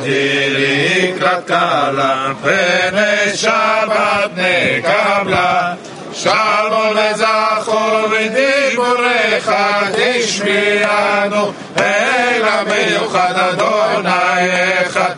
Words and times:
דודי 0.00 0.50
לקראת 0.50 1.46
קלה, 1.46 2.32
פני 2.42 3.36
שבת 3.36 4.30
נקבלה. 4.36 5.74
שלום 6.12 6.96
וזכור 6.96 8.08
ודיבורך 8.10 9.50
תשמיענו, 9.92 11.52
אל 11.78 12.42
המיוחד 12.44 13.34
אדוני 13.36 14.80
אחד, 14.86 15.14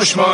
ושמו 0.00 0.26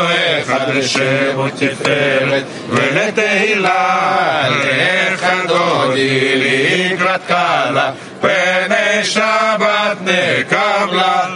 אחד 0.43 0.75
לשם 0.75 1.39
ותפארת 1.39 2.45
ולתהילה, 2.69 4.49
לך 4.51 5.27
דודי 5.47 6.35
לקראת 6.37 7.21
קלה, 7.27 7.91
פני 8.21 9.05
שבת 9.05 9.97
נקבלה. 10.01 11.27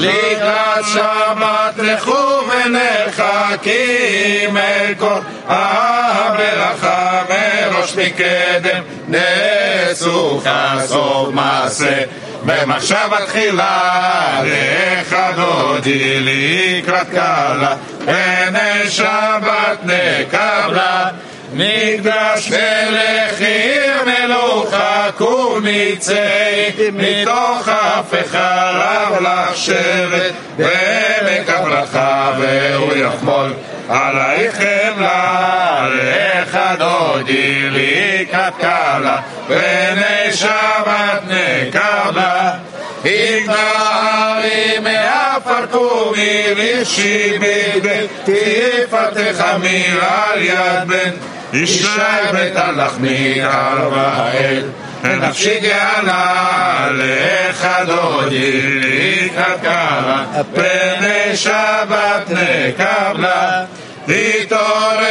לקראת 0.00 0.84
שבת 0.92 1.74
לכו 1.78 2.40
ונרחקים 2.48 3.70
אל 4.56 4.94
כל 4.98 5.20
הברכה 5.48 7.22
מראש 7.28 7.96
מקדם. 7.96 8.82
נסוכה 9.08 10.74
סוף 10.86 11.28
מעשה. 11.32 12.02
במחשבה 12.44 13.26
תחילה 13.26 14.40
לך 14.44 15.16
דודי 15.36 16.20
לקראת 16.20 17.10
קלה 17.10 17.76
פני 18.04 18.90
שבת 18.90 19.78
נקבלה 19.82 21.08
מקדש 21.52 22.50
מלך 22.50 23.40
עיר 23.40 23.92
מלוכה 24.06 25.06
כור 25.18 25.60
ניצי 25.60 26.12
מתוך 26.92 27.68
אף 27.68 28.34
עליו 28.34 29.12
לשבת 29.20 30.32
בעמק 30.56 31.48
המלאכה 31.48 32.32
והוא 32.38 32.92
יחמול. 32.96 33.52
עלייך 33.88 34.54
חמלה, 34.54 35.78
עליך 35.78 36.58
דודי 36.78 37.70
לי 37.70 38.26
קפקלה 38.30 39.20
ונשמת 39.48 41.22
נקבלה. 41.26 42.52
התנערי 43.04 44.78
מעפרקו 44.82 46.12
מרישי 46.16 47.38
בגדי 47.38 48.06
תפתח 48.24 49.44
אמיר 49.54 50.04
על 50.04 50.42
יד 50.42 50.88
בן. 50.88 51.29
ישי 51.52 51.86
בית 52.32 52.56
הלחמי 52.56 53.42
ארבעאל 53.44 54.62
נפשי 55.04 55.60
גאלה 55.60 56.88
לך 56.90 57.68
דודי 57.86 58.80
לקראת 58.80 59.60
קלה 59.60 60.24
פני 60.54 61.36
שבת 61.36 62.30
נקבלה. 62.30 63.64
התעוררי, 64.08 65.10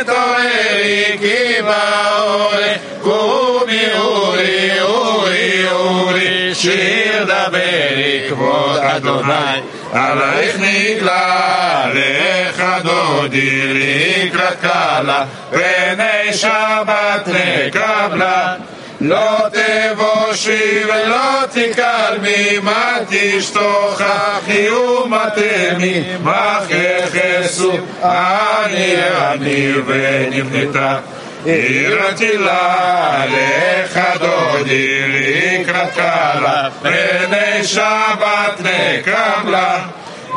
התעוררי, 0.00 1.18
כי 1.20 1.62
באורי, 1.62 2.72
קומי 3.02 3.84
אורי, 3.98 4.80
אורי, 4.80 5.70
אורי, 5.72 6.54
שיר 6.54 7.24
דברי 7.24 8.26
כבוד 8.28 8.78
אדוני, 8.78 9.60
עלייך 9.92 10.56
נגלה, 10.60 11.86
לך 11.94 12.64
דודי 12.82 13.74
לקראת 13.74 14.60
קלה, 14.60 15.24
פני 15.50 16.32
שבת 16.32 17.28
נקבלה. 17.28 18.54
לא 19.00 19.38
תבושי 19.48 20.82
ולא 20.84 21.46
תקלמי, 21.46 22.58
מה 22.62 22.96
תשתוכחי 23.08 24.70
ומתמי, 24.70 26.02
מה 26.22 26.60
ככסו, 26.68 27.72
אני 28.02 28.94
אני 29.32 29.72
ונבנתה. 29.86 30.98
עירתי 31.44 32.36
לה 32.36 33.24
לך 33.26 34.00
דודי 34.20 35.08
לקראת 35.08 35.94
קלה, 35.94 36.68
פני 36.82 37.64
שבת 37.64 38.60
נקבלה. 38.60 39.78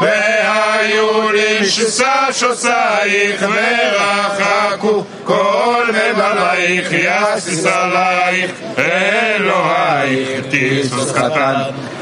והיו 0.02 1.31
לי 1.31 1.66
ששושייך 1.66 3.41
ורחקו. 3.41 5.03
כל 5.24 5.86
מבלייך 5.90 6.88
יסיס 6.91 7.66
עלייך 7.66 8.52
אלוהיך 8.78 10.46
תיסוס 10.50 11.12
קטן. 11.12 11.53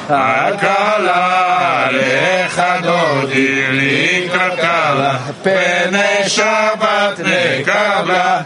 הקלה 0.09 1.87
לך 1.91 2.61
דודי 2.83 3.63
לקראת 3.71 4.59
קלה. 4.59 5.17
פני 5.43 6.29
שבת 6.29 7.19
נקבלה 7.19 8.41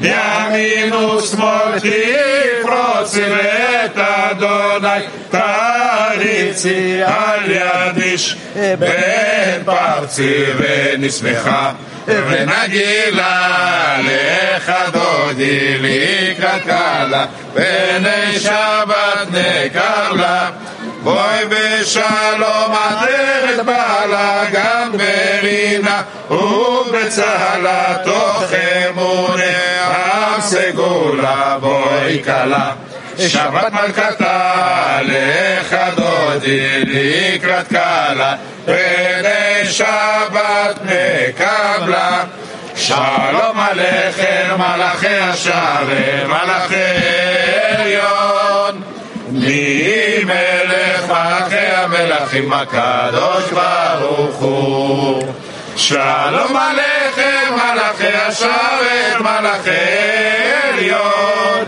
ימין 0.00 0.92
ושמאל 0.92 1.78
תפרוצי 1.78 3.22
ואת 3.22 3.98
אדוני. 3.98 5.04
תריצי 5.30 7.00
על 7.04 7.50
יד 7.50 8.02
איש 8.02 8.36
בן 8.78 9.62
פרצי 9.64 10.44
ונשמחה. 10.58 11.72
ונגילה 12.08 13.96
לך 13.98 14.72
דודי 14.92 15.78
לקראת 15.78 16.62
קלה 16.62 17.26
פני 17.54 18.38
שבת 18.38 19.28
נקבלה 19.30 20.50
בואי 21.08 21.44
בשלום 21.48 22.72
עטרת 22.72 23.64
בעלה 23.64 24.44
גם 24.52 24.92
ברינה 24.92 26.02
ובצהלה 26.30 27.96
תוך 28.04 28.44
אמונה 28.88 29.42
עם 30.34 30.40
סגולה 30.40 31.56
בואי 31.60 32.22
כלה. 32.24 32.72
שבת 33.18 33.72
מלכתה 33.72 34.98
לך 35.02 35.76
דודי 35.96 36.84
לקראת 36.84 37.68
קלה 37.68 38.34
פני 38.64 39.70
שבת 39.70 40.78
נקבלה 40.84 42.24
שלום 42.74 43.60
עליכם 43.70 44.56
מלאכי 44.58 45.16
השערים 45.16 46.28
מלאכי 46.28 46.74
עליון. 47.68 48.82
מי 49.30 50.24
מלך 50.24 50.97
המלכים 51.78 52.52
הקדוש 52.52 53.44
ברוך 53.52 54.36
הוא. 54.36 55.22
שלום 55.76 56.56
עליכם 56.56 57.54
מלאכי 57.54 58.16
השערים 58.16 59.20
מלאכי 59.20 59.70
עליון. 60.62 61.64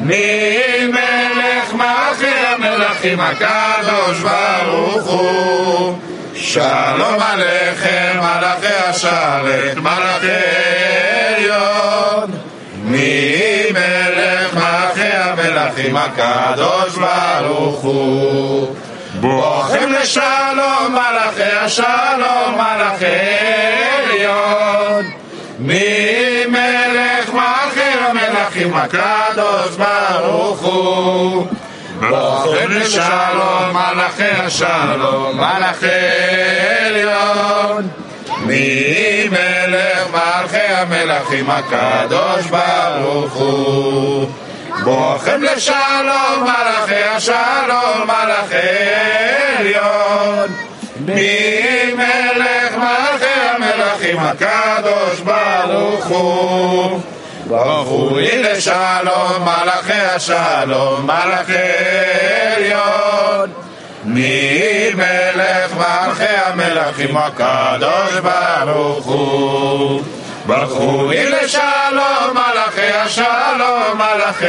מי 0.00 0.56
מלך 0.86 1.74
מלאכי 1.74 2.26
המלכים 2.26 3.20
הקדוש 3.20 4.18
ברוך 4.18 5.04
הוא. 5.04 5.98
שלום 6.34 7.20
עליכם 7.20 8.20
מלאכי 8.20 8.74
השרת 8.88 9.76
מלאכי 9.76 10.26
עליון. 11.36 12.30
מי 12.84 13.62
מלך 13.72 14.54
מלאכי 14.54 15.02
המלכים 15.02 15.96
הקדוש 15.96 16.96
ברוך 16.96 17.80
הוא 17.80 18.74
בואכם 19.22 19.92
לשלום 19.92 20.92
מלאכי 20.92 21.42
השלום 21.42 22.54
מלאכי 22.54 23.06
עליון. 23.98 25.10
מי 25.58 26.46
מלך 26.48 27.30
מלכי 27.32 27.90
המלכים 28.00 28.74
הקדוש 28.74 29.76
ברוך 29.76 30.60
הוא. 30.60 31.46
בואכם 32.00 32.70
לשלום 32.70 33.70
מלאכי 33.72 34.42
השלום 34.44 35.36
מלאכי 35.36 35.86
עליון. 36.86 37.88
מי 38.46 39.28
מלך 39.30 40.06
מלכי 40.12 40.56
המלכים 40.58 41.50
הקדוש 41.50 42.46
ברוך 42.46 43.32
הוא 43.32 44.28
בואכם 44.84 45.42
לשלום 45.42 46.42
מלאכי 46.42 47.04
השלום 47.04 48.04
מלאכי 48.04 48.56
עליון. 49.58 50.48
מי 51.00 51.92
מלך 51.94 52.76
מלכי 52.76 53.40
המלכים 53.54 54.18
הקדוש 54.18 55.20
ברוך 55.20 56.06
הוא. 56.06 57.00
ברכוי 57.46 58.42
לשלום 58.42 59.42
מלאכי 59.42 59.92
השלום 59.92 61.06
מלאכי 61.06 61.52
עליון. 62.56 63.50
מי 64.04 64.90
מלך 64.94 65.72
מלכי 65.76 66.36
המלכים 66.46 67.16
הקדוש 67.16 68.14
ברוך 68.22 69.04
הוא 69.04 70.02
ברכוי 70.46 71.30
לשלום 71.30 72.34
מלאכי 72.34 72.92
השלום 72.92 73.98
מלאכי 73.98 74.46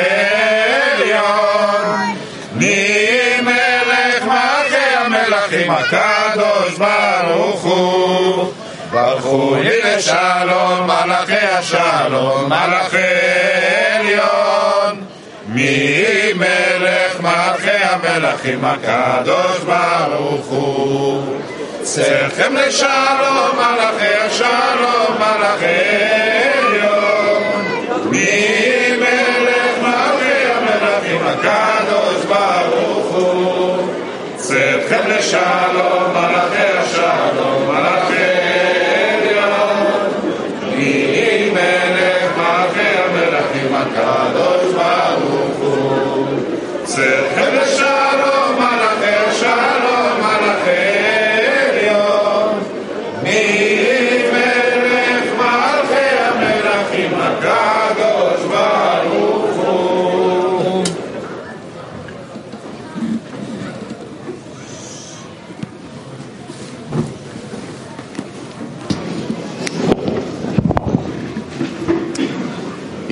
עליון 0.93 2.13
מי 2.55 3.41
מלך 3.41 4.23
מלכי 4.23 4.95
המלכים 4.95 5.71
הקדוש 5.71 6.77
ברוך 6.77 7.63
הוא. 7.63 8.53
ברכו 8.91 9.55
לי 9.55 9.79
לשלום, 9.83 10.87
מלאכי 10.87 11.45
השלום, 11.47 12.45
מלאכי 12.45 12.97
עליון. 13.93 15.01
מי 15.47 16.33
מלך 16.35 17.19
מלכי 17.19 17.69
המלכים 17.71 18.65
הקדוש 18.65 19.57
ברוך 19.59 20.45
הוא. 20.45 21.39
צריכם 21.82 22.54
לשלום, 22.56 23.56
מלאכי 23.56 24.14
השלום, 24.14 25.16
מלאכי 25.16 25.66
עליון. 26.58 27.42
מי 28.10 28.96
מלך 29.00 29.82
מלכי 29.82 30.44
המלכים 30.52 31.20
הקדוש 31.26 32.24
ברוך 32.24 33.14
הוא. 33.14 33.88
צריכם 34.36 35.00
לשלום, 35.06 36.10
מלאכי 36.10 36.61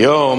Yo, 0.01 0.35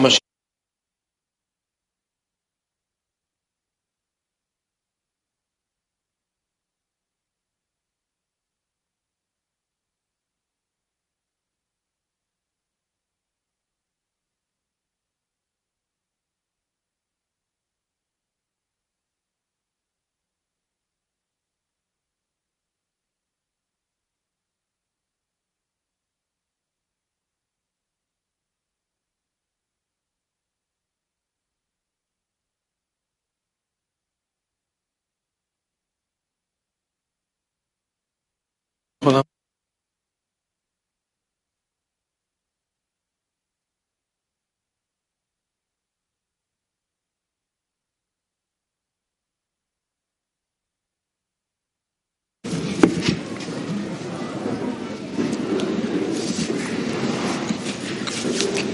הש... 39.08 39.22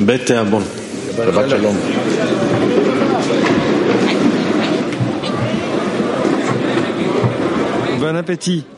בית 0.05 0.25
תיאבון. 0.25 0.63
שבת 1.15 1.49
שלום. 1.49 1.75
Bon 8.01 8.15
appétit. 8.17 8.76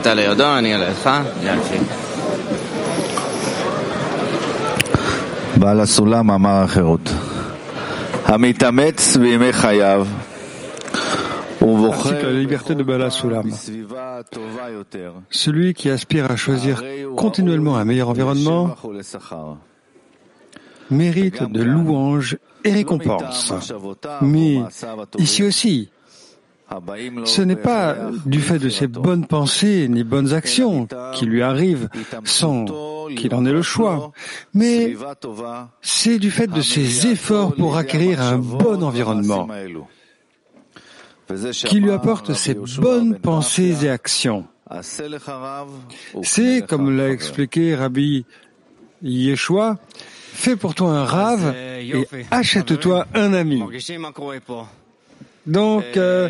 אתה 0.00 0.14
לידו, 0.14 0.58
אני 0.58 0.74
אליך. 0.74 1.10
יופי. 1.42 1.78
בעל 5.56 5.80
הסולם 5.80 6.30
אמר 6.30 6.62
החירות. 6.62 7.10
המתאמץ 8.24 9.16
בימי 9.16 9.52
חייו 9.52 10.06
Ainsi 11.60 12.10
que 12.10 12.26
la 12.26 12.32
liberté 12.32 12.74
de 12.74 12.82
Bala 12.82 13.10
Sulam. 13.10 13.50
Celui 15.30 15.74
qui 15.74 15.90
aspire 15.90 16.30
à 16.30 16.36
choisir 16.36 16.82
continuellement 17.16 17.76
un 17.76 17.84
meilleur 17.84 18.08
environnement 18.08 18.74
mérite 20.90 21.42
de 21.42 21.62
louanges 21.62 22.38
et 22.64 22.72
récompenses. 22.72 23.52
Mais 24.22 24.60
ici 25.18 25.42
aussi, 25.42 25.90
ce 27.25 27.41
n'est 27.41 27.55
pas 27.55 27.95
du 28.25 28.39
fait 28.39 28.59
de 28.59 28.69
ses 28.69 28.87
bonnes 28.87 29.25
pensées 29.25 29.87
ni 29.89 30.03
bonnes 30.03 30.33
actions 30.33 30.87
qui 31.13 31.25
lui 31.25 31.41
arrivent 31.41 31.89
sans 32.23 32.65
qu'il 33.15 33.33
en 33.35 33.45
ait 33.45 33.51
le 33.51 33.61
choix, 33.61 34.11
mais 34.53 34.95
c'est 35.81 36.17
du 36.17 36.31
fait 36.31 36.47
de 36.47 36.61
ses 36.61 37.07
efforts 37.07 37.53
pour 37.55 37.77
acquérir 37.77 38.21
un 38.21 38.37
bon 38.37 38.83
environnement 38.83 39.47
qui 41.65 41.79
lui 41.79 41.91
apporte 41.91 42.33
ses 42.33 42.55
bonnes 42.55 43.19
pensées 43.19 43.85
et 43.85 43.89
actions. 43.89 44.45
C'est, 46.23 46.65
comme 46.67 46.95
l'a 46.95 47.09
expliqué 47.09 47.75
Rabbi 47.75 48.25
Yeshua, 49.01 49.77
fais 49.89 50.55
pour 50.55 50.75
toi 50.75 50.91
un 50.91 51.05
rave 51.05 51.53
et 51.55 52.07
achète-toi 52.31 53.07
un 53.13 53.33
ami. 53.33 53.61
Donc, 55.45 55.83
euh, 55.97 56.29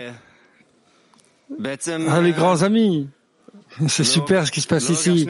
ah, 2.10 2.22
les 2.22 2.32
grands 2.32 2.62
amis, 2.64 3.10
c'est 3.88 4.04
super 4.04 4.46
ce 4.46 4.52
qui 4.52 4.62
se 4.62 4.68
passe 4.68 4.90
ici. 4.90 5.28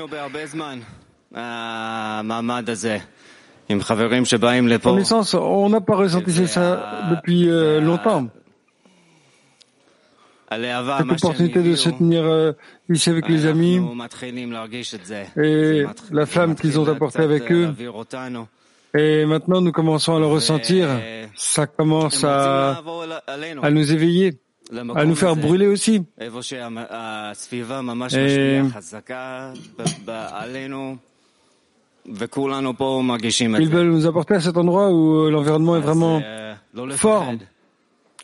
Connaissance, 4.83 5.33
on 5.33 5.69
n'a 5.69 5.81
pas 5.81 5.95
ressenti 5.95 6.47
ça 6.47 7.07
depuis 7.11 7.49
euh, 7.49 7.79
longtemps. 7.79 8.27
Cette 10.51 11.11
opportunité 11.11 11.63
de 11.63 11.75
se 11.75 11.89
tenir 11.89 12.25
euh, 12.25 12.51
ici 12.89 13.09
avec 13.09 13.29
les 13.29 13.45
amis. 13.45 13.79
Et 15.37 15.85
la 16.11 16.25
flamme 16.25 16.55
qu'ils 16.55 16.77
ont 16.77 16.87
apportée 16.87 17.21
avec 17.21 17.49
eux. 17.51 17.73
Et 18.93 19.25
maintenant, 19.25 19.61
nous 19.61 19.71
commençons 19.71 20.17
à 20.17 20.19
le 20.19 20.25
ressentir. 20.25 20.89
Ça 21.35 21.67
commence 21.67 22.25
à, 22.25 22.81
à 23.61 23.71
nous 23.71 23.93
éveiller, 23.93 24.41
à 24.95 25.05
nous 25.05 25.15
faire 25.15 25.35
brûler 25.35 25.67
aussi. 25.67 26.03
Et 26.19 26.25
ils 26.25 26.29
veulent 33.69 33.91
nous 33.91 34.07
apporter 34.07 34.33
à 34.35 34.39
cet 34.39 34.57
endroit 34.57 34.91
où 34.91 35.29
l'environnement 35.29 35.75
est 35.75 35.81
vraiment 35.81 36.21
fort. 36.91 37.25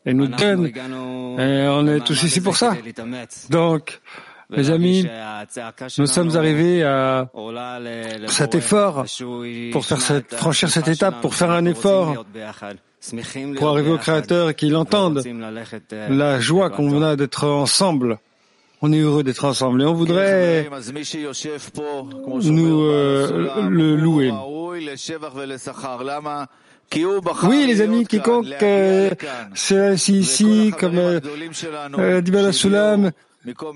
et 0.06 0.14
nous 0.14 0.28
donne. 0.28 0.68
Et 0.68 1.68
on 1.70 1.88
est 1.88 2.04
tous 2.04 2.24
ici 2.24 2.42
pour 2.42 2.56
ça. 2.56 2.76
Donc, 3.50 4.00
mes 4.50 4.70
amis, 4.70 5.06
nous 5.98 6.08
sommes 6.08 6.36
arrivés 6.38 6.84
à 6.84 7.30
cet 8.28 8.56
effort 8.56 9.06
pour 9.72 9.86
faire 9.86 10.02
cette, 10.02 10.36
franchir 10.36 10.70
cette 10.70 10.88
étape, 10.88 11.22
pour 11.22 11.36
faire 11.36 11.52
un 11.52 11.66
effort, 11.66 12.26
pour 13.58 13.70
arriver 13.70 13.92
au 13.92 13.98
Créateur 13.98 14.50
et 14.50 14.54
qu'il 14.54 14.76
entende 14.76 15.24
la 16.10 16.40
joie 16.40 16.70
qu'on 16.70 17.02
a 17.02 17.16
d'être 17.16 17.48
ensemble. 17.48 18.20
On 18.82 18.94
est 18.94 19.00
heureux 19.00 19.24
d'être 19.24 19.46
ensemble. 19.46 19.82
Et 19.82 19.86
on 19.86 19.94
voudrait 19.94 20.70
nous 22.44 22.82
euh, 22.84 23.68
le 23.70 23.96
louer. 23.96 24.32
Oui, 27.44 27.66
les 27.68 27.82
amis, 27.82 28.06
quiconque 28.06 28.48
euh, 28.62 29.10
s'est 29.54 29.80
assis 29.80 30.20
ici, 30.20 30.74
comme 30.80 30.98
euh, 30.98 31.20
euh, 32.00 32.22
Dibala 32.22 32.54
Sulam, 32.54 33.12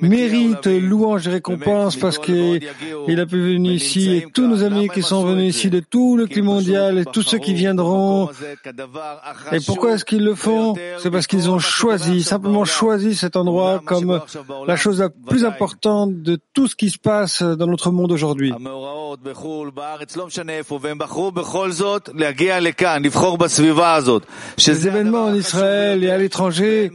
mérite 0.01 0.67
louange 0.67 1.27
et 1.27 1.31
récompense 1.31 1.95
parce 1.95 2.17
qu'il 2.17 3.19
a 3.19 3.25
pu 3.25 3.41
venir 3.41 3.71
ici 3.73 4.11
et 4.11 4.27
tous 4.33 4.47
nos 4.47 4.63
amis 4.63 4.89
qui 4.89 5.01
sont 5.01 5.23
venus 5.25 5.55
ici 5.55 5.69
de 5.69 5.79
tout 5.79 6.17
le 6.17 6.27
climat 6.27 6.51
mondial 6.51 6.97
et 6.97 7.05
tous 7.05 7.21
ceux 7.21 7.37
qui 7.37 7.53
viendront. 7.53 8.29
Et 9.51 9.59
pourquoi 9.65 9.93
est-ce 9.93 10.05
qu'ils 10.05 10.23
le 10.23 10.35
font? 10.35 10.75
C'est 10.99 11.11
parce 11.11 11.27
qu'ils 11.27 11.49
ont 11.49 11.59
choisi, 11.59 12.23
simplement 12.23 12.65
choisi 12.65 13.15
cet 13.15 13.35
endroit 13.35 13.81
comme 13.85 14.21
la 14.67 14.75
chose 14.75 14.99
la 14.99 15.09
plus 15.09 15.45
importante 15.45 16.21
de 16.21 16.39
tout 16.53 16.67
ce 16.67 16.75
qui 16.75 16.89
se 16.89 16.97
passe 16.97 17.41
dans 17.41 17.67
notre 17.67 17.91
monde 17.91 18.11
aujourd'hui. 18.11 18.53
Les 24.67 24.87
événements 24.87 25.25
en 25.25 25.33
Israël 25.33 26.03
et 26.03 26.09
à 26.09 26.17
l'étranger, 26.17 26.91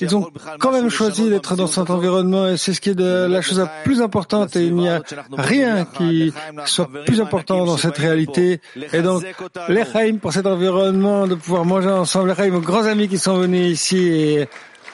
ils 0.00 0.16
ont 0.16 0.30
quand 0.58 0.72
même 0.72 0.88
choisi 0.88 1.28
d'être 1.42 1.56
dans 1.56 1.66
cet 1.66 1.90
environnement 1.90 2.46
et 2.46 2.56
c'est 2.56 2.72
ce 2.72 2.80
qui 2.80 2.90
est 2.90 2.94
de 2.94 3.26
la 3.26 3.42
chose 3.42 3.58
la 3.58 3.66
plus 3.66 4.00
importante 4.00 4.54
et 4.54 4.64
il 4.64 4.74
n'y 4.76 4.88
a 4.88 5.02
rien 5.36 5.84
qui 5.84 6.32
soit 6.66 6.88
plus 7.04 7.20
important 7.20 7.64
dans 7.64 7.76
cette 7.76 7.98
réalité. 7.98 8.60
Et 8.92 9.02
donc, 9.02 9.24
l'Echaim 9.68 10.18
pour 10.20 10.32
cet 10.32 10.46
environnement, 10.46 11.26
de 11.26 11.34
pouvoir 11.34 11.64
manger 11.64 11.90
ensemble, 11.90 12.28
l'Echaim 12.28 12.54
aux 12.54 12.60
grands 12.60 12.84
amis 12.84 13.08
qui 13.08 13.18
sont 13.18 13.36
venus 13.38 13.72
ici 13.72 14.38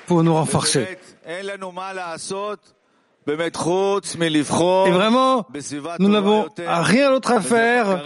pour 0.06 0.22
nous 0.22 0.32
renforcer. 0.34 0.86
Et 1.26 1.42
vraiment, 4.90 5.46
nous 5.98 6.08
n'avons 6.08 6.48
rien 6.56 7.10
d'autre 7.10 7.32
à 7.32 7.40
faire 7.42 8.02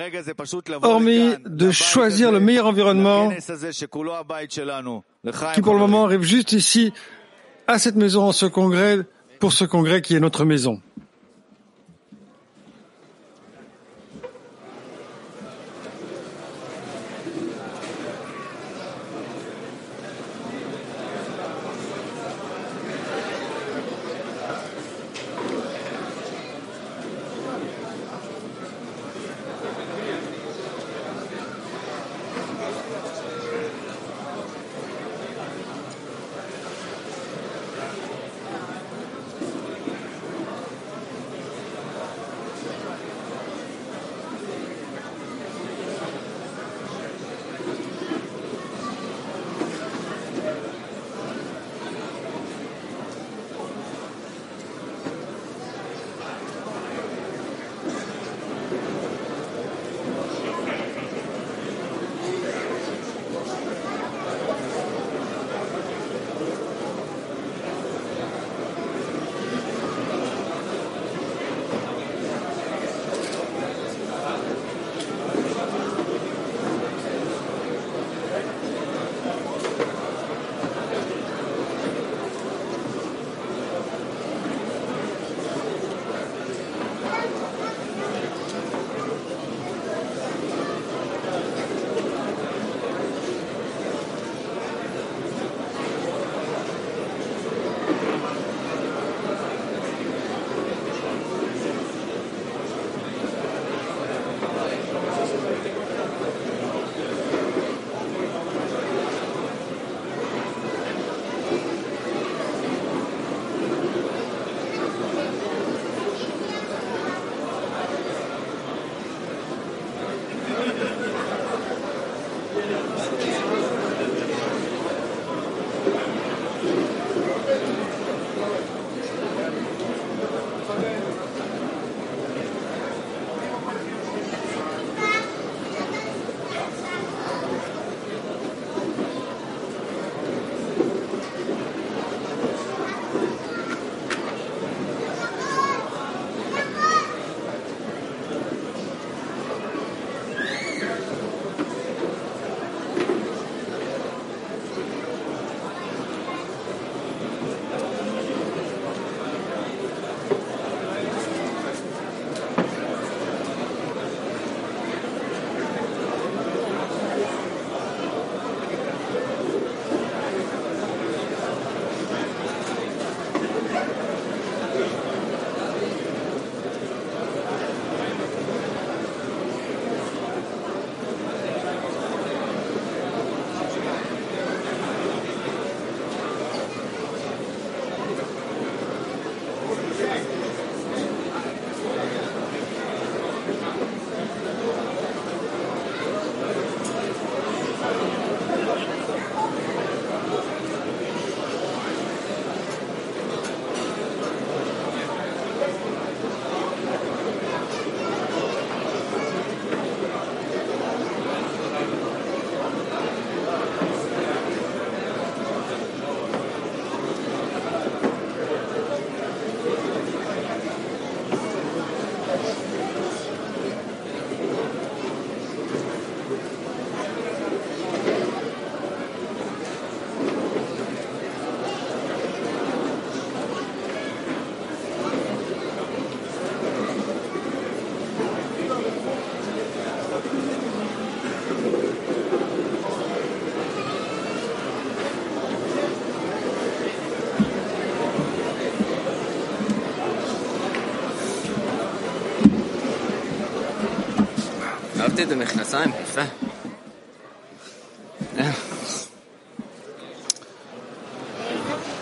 hormis 0.83 1.35
de 1.47 1.71
choisir 1.71 2.33
le 2.33 2.41
meilleur 2.41 2.67
environnement 2.67 3.31
qui 5.55 5.61
pour 5.63 5.75
le 5.75 5.79
moment 5.79 6.07
arrive 6.07 6.23
juste 6.23 6.51
ici 6.51 6.93
à 7.67 7.79
cette 7.79 7.97
maison, 7.97 8.25
en 8.25 8.33
ce 8.33 8.47
congrès, 8.47 8.99
pour 9.39 9.53
ce 9.53 9.65
congrès 9.65 10.03
qui 10.03 10.15
est 10.15 10.21
notre 10.21 10.45
maison. 10.45 10.81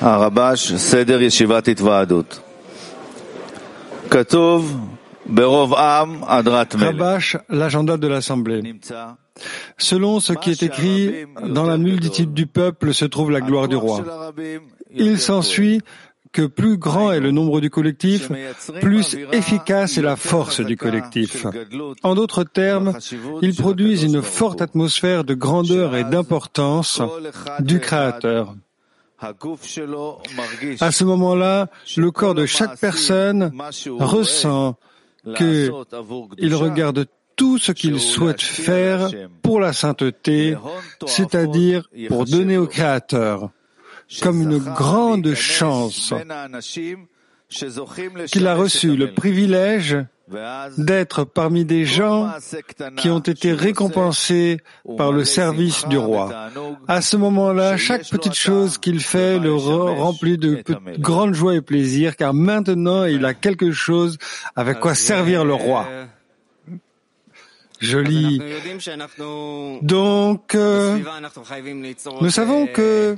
הרבש, 0.01 0.73
סדר 0.73 1.21
ישיבת 1.21 1.67
התוועדות. 1.67 2.39
כתוב 4.09 4.77
ברוב 5.25 5.73
עם 5.73 6.23
הדרת 6.23 6.75
מלך. 6.75 6.89
Rabash, 6.89 7.37
l'agenda 7.49 7.97
de 7.97 8.07
l'Assemblée. 8.07 8.61
Selon 9.77 10.19
ce 10.19 10.33
qui 10.33 10.51
est 10.51 10.63
écrit, 10.63 11.25
dans 11.57 11.65
la 11.65 11.77
multitude 11.77 12.33
du 12.33 12.47
peuple 12.47 12.93
se 12.93 13.05
trouve 13.05 13.31
la 13.31 13.41
gloire 13.41 13.67
du 13.67 13.75
roi. 13.75 13.99
Il 14.91 15.19
s'ensuit 15.19 15.81
que 16.32 16.46
plus 16.46 16.76
grand 16.76 17.12
est 17.12 17.20
le 17.20 17.30
nombre 17.30 17.60
du 17.60 17.70
collectif, 17.70 18.30
plus 18.80 19.16
efficace 19.32 19.98
est 19.98 20.02
la 20.02 20.16
force 20.16 20.60
du 20.60 20.76
collectif. 20.76 21.46
En 22.02 22.14
d'autres 22.14 22.44
termes, 22.44 22.96
ils 23.42 23.54
produisent 23.54 24.04
une 24.04 24.22
forte 24.22 24.62
atmosphère 24.62 25.24
de 25.24 25.34
grandeur 25.34 25.96
et 25.96 26.04
d'importance 26.04 27.02
du 27.60 27.80
Créateur. 27.80 28.54
À 29.20 30.92
ce 30.92 31.04
moment-là, 31.04 31.68
le 31.96 32.10
corps 32.10 32.34
de 32.34 32.46
chaque 32.46 32.78
personne 32.78 33.52
ressent 33.98 34.76
qu'il 35.36 36.54
regarde 36.54 37.06
tout 37.36 37.58
ce 37.58 37.72
qu'il 37.72 38.00
souhaite 38.00 38.40
faire 38.40 39.10
pour 39.42 39.60
la 39.60 39.72
sainteté, 39.72 40.56
c'est-à-dire 41.06 41.88
pour 42.08 42.24
donner 42.24 42.56
au 42.56 42.66
Créateur 42.66 43.50
comme 44.22 44.42
une 44.42 44.58
grande 44.58 45.34
chance 45.34 46.12
qu'il 48.26 48.46
a 48.46 48.54
reçu 48.54 48.96
le 48.96 49.12
privilège 49.12 49.98
d'être 50.78 51.24
parmi 51.24 51.64
des 51.64 51.84
gens 51.84 52.30
qui 52.96 53.10
ont 53.10 53.18
été 53.18 53.52
récompensés 53.52 54.60
par 54.96 55.10
le 55.12 55.24
service 55.24 55.86
du 55.88 55.98
roi. 55.98 56.50
À 56.86 57.00
ce 57.00 57.16
moment-là, 57.16 57.76
chaque 57.76 58.08
petite 58.08 58.34
chose 58.34 58.78
qu'il 58.78 59.00
fait 59.00 59.38
le 59.38 59.54
remplit 59.54 60.38
de 60.38 60.62
grande 60.98 61.34
joie 61.34 61.56
et 61.56 61.60
plaisir, 61.60 62.16
car 62.16 62.32
maintenant 62.32 63.04
il 63.04 63.24
a 63.24 63.34
quelque 63.34 63.72
chose 63.72 64.18
avec 64.54 64.78
quoi 64.78 64.94
servir 64.94 65.44
le 65.44 65.54
roi. 65.54 65.88
Joli. 67.80 68.40
Donc, 69.82 70.54
euh, 70.54 70.98
nous 72.20 72.30
savons 72.30 72.66
que 72.66 73.16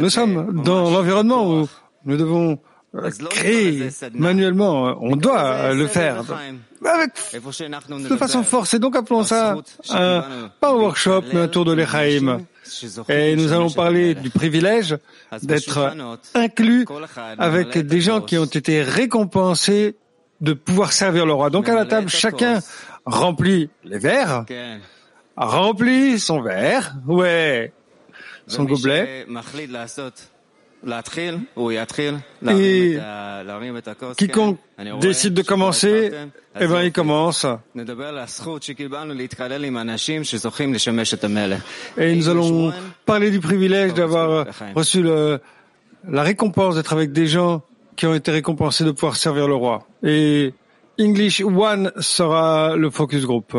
nous 0.00 0.10
sommes 0.10 0.62
dans 0.64 0.90
l'environnement 0.90 1.50
où 1.50 1.68
nous 2.06 2.16
devons 2.16 2.58
euh, 2.94 3.10
créer 3.28 3.88
manuellement. 4.14 4.96
On 5.00 5.16
doit 5.16 5.74
le 5.74 5.86
faire 5.86 6.24
avec, 6.84 7.10
de 7.34 8.16
façon 8.16 8.42
forcée. 8.42 8.78
Donc 8.78 8.96
appelons 8.96 9.24
ça 9.24 9.56
un, 9.90 10.50
pas 10.60 10.70
un 10.70 10.74
workshop, 10.74 11.24
mais 11.32 11.40
un 11.40 11.48
tour 11.48 11.66
de 11.66 11.72
l'Echaim. 11.72 12.40
Et 13.08 13.36
nous 13.36 13.52
allons 13.52 13.70
parler 13.70 14.14
du 14.14 14.30
privilège 14.30 14.96
d'être 15.42 15.94
inclus 16.34 16.86
avec 17.38 17.78
des 17.78 18.00
gens 18.00 18.20
qui 18.22 18.38
ont 18.38 18.44
été 18.44 18.82
récompensés 18.82 19.96
de 20.40 20.52
pouvoir 20.52 20.92
servir 20.92 21.26
le 21.26 21.32
roi. 21.32 21.50
Donc 21.50 21.68
à 21.68 21.74
la 21.74 21.84
table, 21.84 22.08
chacun 22.08 22.60
remplit 23.04 23.70
les 23.84 23.98
verres, 23.98 24.44
remplit 25.36 26.18
son 26.20 26.40
verre, 26.40 26.94
ouais, 27.06 27.72
son 28.46 28.64
gobelet. 28.64 29.26
Et 32.46 32.98
quiconque 34.16 34.58
décide 35.00 35.34
de 35.34 35.42
commencer, 35.42 36.12
eh 36.60 36.66
ben, 36.68 36.82
il 36.82 36.92
commence. 36.92 37.46
Et 41.96 42.14
nous 42.14 42.28
allons 42.28 42.72
parler 43.04 43.30
du 43.32 43.40
privilège 43.40 43.94
d'avoir 43.94 44.46
reçu 44.76 45.02
le, 45.02 45.40
la 46.08 46.22
récompense 46.22 46.76
d'être 46.76 46.92
avec 46.92 47.10
des 47.10 47.26
gens 47.26 47.62
qui 47.96 48.06
ont 48.06 48.14
été 48.14 48.30
récompensés 48.30 48.84
de 48.84 48.92
pouvoir 48.92 49.16
servir 49.16 49.48
le 49.48 49.56
roi. 49.56 49.87
Et 50.02 50.54
English 50.96 51.40
One 51.40 51.90
sera 52.00 52.76
le 52.76 52.90
focus 52.90 53.24
group. 53.24 53.52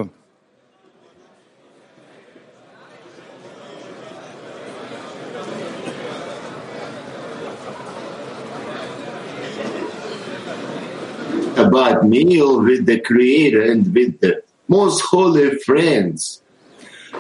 About 11.58 12.08
meal 12.08 12.62
with 12.62 12.86
the 12.86 13.02
Creator 13.02 13.62
and 13.62 13.94
with 13.94 14.22
the 14.22 14.42
most 14.70 15.02
holy 15.02 15.58
friends. 15.60 16.42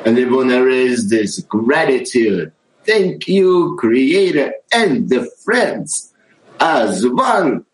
And 0.05 0.15
they 0.15 0.23
want 0.23 0.49
to 0.49 0.61
raise 0.61 1.09
this 1.09 1.39
gratitude. 1.39 2.53
Thank 2.85 3.27
you, 3.27 3.75
Creator 3.77 4.53
and 4.71 5.09
the 5.09 5.29
friends 5.43 6.13
as 6.59 7.05
one. 7.05 7.65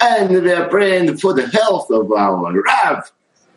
And 0.00 0.30
we 0.30 0.52
are 0.52 0.68
praying 0.68 1.18
for 1.18 1.34
the 1.34 1.46
health 1.48 1.90
of 1.90 2.10
our 2.12 2.52
Rav 2.52 3.12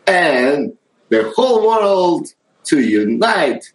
and 0.06 0.76
the 1.08 1.32
whole 1.34 1.66
world 1.66 2.28
to 2.64 2.80
unite 2.80 3.72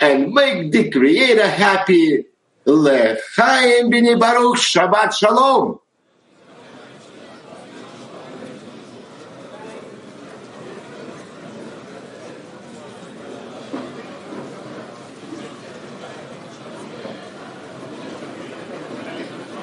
and 0.00 0.32
make 0.32 0.72
the 0.72 0.90
Creator 0.90 1.48
happy. 1.48 2.24
Lechaim 2.66 3.90
bini 3.90 4.16
Baruch 4.16 4.56
Shabbat 4.56 5.14
Shalom. 5.14 5.78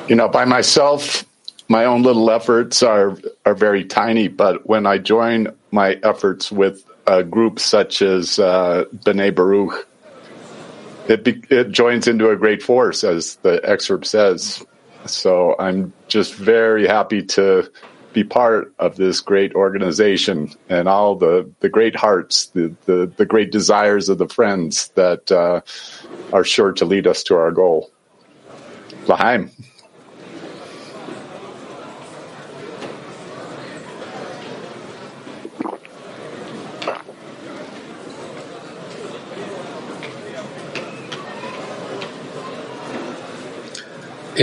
you 0.08 0.16
know, 0.16 0.28
by 0.28 0.46
myself, 0.46 1.26
my 1.68 1.86
own 1.86 2.04
little 2.04 2.30
efforts 2.30 2.84
are 2.84 3.18
are 3.46 3.56
very 3.56 3.86
tiny. 3.86 4.28
But 4.28 4.68
when 4.68 4.86
I 4.86 4.98
join 4.98 5.56
my 5.72 6.00
efforts 6.04 6.52
with 6.52 6.84
a 7.08 7.24
group 7.24 7.60
such 7.60 8.02
as 8.02 8.40
uh, 8.40 8.86
B'nai 8.96 9.34
Baruch, 9.34 9.88
it 11.08 11.24
be, 11.24 11.44
it 11.50 11.72
joins 11.72 12.08
into 12.08 12.30
a 12.30 12.36
great 12.36 12.64
force, 12.64 13.04
as 13.04 13.36
the 13.38 13.60
excerpt 13.64 14.06
says. 14.08 14.64
So 15.06 15.56
I'm 15.60 15.92
just 16.08 16.34
very 16.34 16.88
happy 16.88 17.24
to 17.24 17.70
be 18.14 18.24
part 18.24 18.74
of 18.80 18.96
this 18.96 19.20
great 19.20 19.54
organization 19.56 20.54
and 20.70 20.88
all 20.88 21.16
the, 21.16 21.50
the 21.60 21.68
great 21.68 21.96
hearts, 21.96 22.46
the, 22.48 22.74
the, 22.86 23.12
the 23.18 23.26
great 23.26 23.52
desires 23.52 24.08
of 24.08 24.20
the 24.20 24.28
friends 24.28 24.90
that 24.90 25.32
uh, 25.32 25.62
are 26.32 26.44
sure 26.44 26.72
to 26.74 26.86
lead 26.86 27.08
us 27.08 27.24
to 27.24 27.36
our 27.36 27.52
goal. 27.52 27.92
Lahaim. 29.08 29.52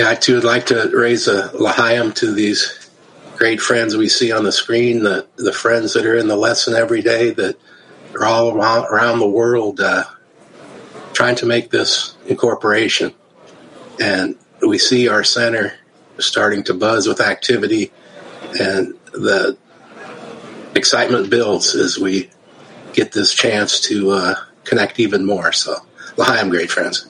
Yeah, 0.01 0.09
I 0.09 0.15
too 0.15 0.37
would 0.37 0.45
like 0.45 0.65
to 0.67 0.91
raise 0.95 1.29
a 1.29 1.51
lahayim 1.51 2.15
to 2.15 2.33
these 2.33 2.89
great 3.37 3.61
friends 3.61 3.95
we 3.95 4.09
see 4.09 4.33
on 4.33 4.45
the 4.45 4.51
screen, 4.51 5.03
the, 5.03 5.27
the 5.37 5.53
friends 5.53 5.93
that 5.93 6.07
are 6.07 6.17
in 6.17 6.27
the 6.27 6.37
lesson 6.37 6.73
every 6.73 7.03
day 7.03 7.33
that 7.33 7.61
are 8.15 8.25
all 8.25 8.57
around, 8.57 9.19
the 9.19 9.29
world 9.29 9.79
uh, 9.79 10.05
trying 11.13 11.35
to 11.35 11.45
make 11.45 11.69
this 11.69 12.17
incorporation. 12.25 13.13
And 14.01 14.37
we 14.67 14.79
see 14.79 15.07
our 15.09 15.23
center 15.23 15.75
starting 16.19 16.65
to 16.65 16.73
buzz 16.73 17.07
with 17.07 17.21
activity 17.21 17.93
and 18.59 18.95
the 19.13 19.59
excitement 20.75 21.29
builds 21.29 21.75
as 21.75 21.99
we 21.99 22.31
get 22.95 23.13
this 23.13 23.35
chance 23.35 23.81
to 23.81 24.13
uh, 24.13 24.35
connect 24.65 24.99
even 24.99 25.27
more. 25.27 25.53
So, 25.53 25.77
lahayim, 26.17 26.49
great 26.49 26.71
friends. 26.71 27.10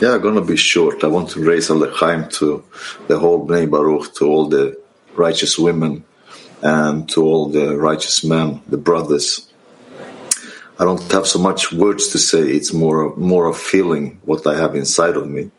Yeah, 0.00 0.16
gonna 0.16 0.40
be 0.40 0.56
short. 0.56 1.04
I 1.04 1.08
want 1.08 1.28
to 1.30 1.44
raise 1.44 1.68
a 1.68 1.74
lechaim 1.74 2.32
to 2.38 2.64
the 3.06 3.18
whole 3.18 3.46
Bnei 3.46 3.70
Baruch, 3.70 4.14
to 4.14 4.26
all 4.26 4.48
the 4.48 4.80
righteous 5.14 5.58
women, 5.58 6.04
and 6.62 7.06
to 7.10 7.22
all 7.22 7.50
the 7.50 7.76
righteous 7.76 8.24
men, 8.24 8.62
the 8.66 8.78
brothers. 8.78 9.46
I 10.78 10.84
don't 10.84 11.12
have 11.12 11.26
so 11.26 11.38
much 11.38 11.70
words 11.70 12.08
to 12.12 12.18
say. 12.18 12.40
It's 12.40 12.72
more 12.72 13.14
more 13.16 13.50
a 13.50 13.52
feeling 13.52 14.22
what 14.24 14.46
I 14.46 14.56
have 14.56 14.74
inside 14.74 15.16
of 15.16 15.28
me, 15.28 15.50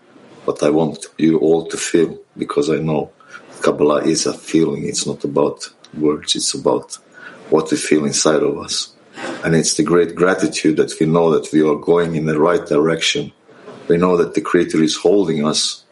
what 0.46 0.64
I 0.64 0.72
want 0.72 1.06
you 1.20 1.38
all 1.38 1.68
to 1.68 1.78
feel, 1.78 2.18
because 2.36 2.72
I 2.72 2.78
know 2.78 3.12
Kabbalah 3.62 4.02
is 4.06 4.26
a 4.26 4.34
feeling. 4.34 4.88
It's 4.88 5.06
not 5.06 5.24
about 5.24 5.70
words. 5.94 6.36
It's 6.36 6.56
about 6.56 6.98
what 7.52 7.70
we 7.70 7.78
feel 7.78 8.06
inside 8.06 8.42
of 8.42 8.58
us, 8.58 8.92
and 9.44 9.54
it's 9.54 9.76
the 9.76 9.84
great 9.84 10.16
gratitude 10.16 10.78
that 10.78 11.00
we 11.00 11.06
know 11.06 11.30
that 11.30 11.54
we 11.54 11.62
are 11.62 11.76
going 11.76 12.16
in 12.16 12.26
the 12.26 12.40
right 12.40 12.66
direction 12.66 13.32
we 13.88 13.98
know 13.98 14.18
that 14.18 14.34
the 14.34 14.42
Creator 14.42 14.82
is 14.82 14.96
holding 14.96 15.46
us 15.46 15.84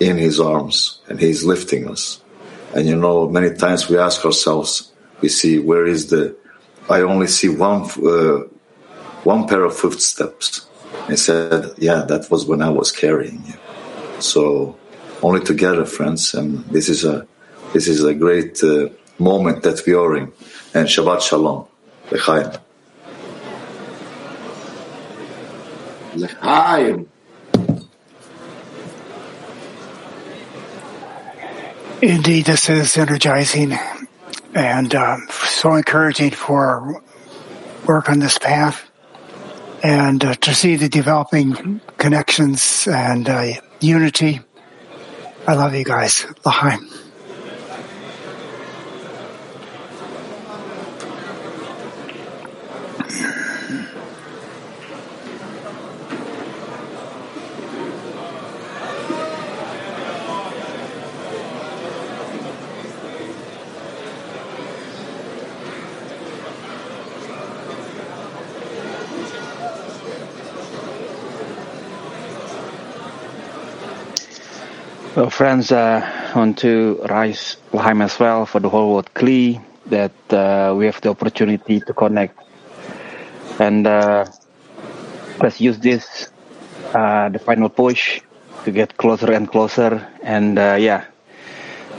in 0.00 0.16
His 0.16 0.40
arms 0.40 1.00
and 1.08 1.20
He's 1.20 1.44
lifting 1.44 1.88
us. 1.88 2.20
And 2.74 2.86
you 2.86 2.96
know, 2.96 3.28
many 3.28 3.54
times 3.54 3.88
we 3.88 3.98
ask 3.98 4.24
ourselves, 4.24 4.92
we 5.20 5.28
see 5.28 5.58
where 5.58 5.86
is 5.86 6.10
the, 6.10 6.36
I 6.90 7.02
only 7.02 7.28
see 7.28 7.48
one, 7.48 7.82
uh, 8.04 8.48
one 9.22 9.46
pair 9.46 9.64
of 9.64 9.76
footsteps. 9.76 10.66
I 11.08 11.14
said, 11.14 11.74
yeah, 11.78 12.02
that 12.08 12.30
was 12.30 12.46
when 12.46 12.62
I 12.62 12.70
was 12.70 12.90
carrying 12.90 13.44
you. 13.46 13.54
So 14.20 14.76
only 15.22 15.40
together, 15.40 15.84
friends. 15.84 16.34
And 16.34 16.64
this 16.66 16.88
is 16.88 17.04
a, 17.04 17.26
this 17.72 17.88
is 17.88 18.02
a 18.04 18.14
great 18.14 18.62
uh, 18.62 18.88
moment 19.18 19.62
that 19.62 19.84
we 19.86 19.94
are 19.94 20.16
in. 20.16 20.32
And 20.74 20.88
Shabbat 20.88 21.22
Shalom. 21.22 21.66
L'chaim. 22.10 22.52
L'chaim. 26.16 27.08
Indeed, 32.04 32.44
this 32.44 32.68
is 32.68 32.98
energizing 32.98 33.72
and 34.54 34.94
uh, 34.94 35.16
so 35.30 35.72
encouraging 35.72 36.32
for 36.32 37.02
work 37.86 38.10
on 38.10 38.18
this 38.18 38.36
path 38.36 38.90
and 39.82 40.22
uh, 40.22 40.34
to 40.34 40.54
see 40.54 40.76
the 40.76 40.90
developing 40.90 41.80
connections 41.96 42.86
and 42.86 43.26
uh, 43.26 43.52
unity. 43.80 44.40
I 45.46 45.54
love 45.54 45.74
you 45.74 45.84
guys. 45.84 46.26
L'chaim. 46.44 46.90
Well, 75.16 75.30
friends, 75.30 75.70
uh, 75.70 76.32
want 76.34 76.58
to 76.58 76.98
rise 77.08 77.56
L'chaim 77.72 78.02
as 78.02 78.18
well 78.18 78.46
for 78.46 78.58
the 78.58 78.68
whole 78.68 78.94
world 78.94 79.14
Kli 79.14 79.62
that 79.86 80.10
uh, 80.32 80.74
we 80.76 80.86
have 80.86 81.00
the 81.02 81.10
opportunity 81.10 81.78
to 81.78 81.94
connect. 81.94 82.36
And 83.60 83.86
uh, 83.86 84.24
let's 85.40 85.60
use 85.60 85.78
this, 85.78 86.30
uh, 86.92 87.28
the 87.28 87.38
final 87.38 87.68
push, 87.68 88.22
to 88.64 88.72
get 88.72 88.96
closer 88.96 89.30
and 89.30 89.48
closer. 89.48 90.04
And 90.24 90.58
uh, 90.58 90.78
yeah, 90.80 91.04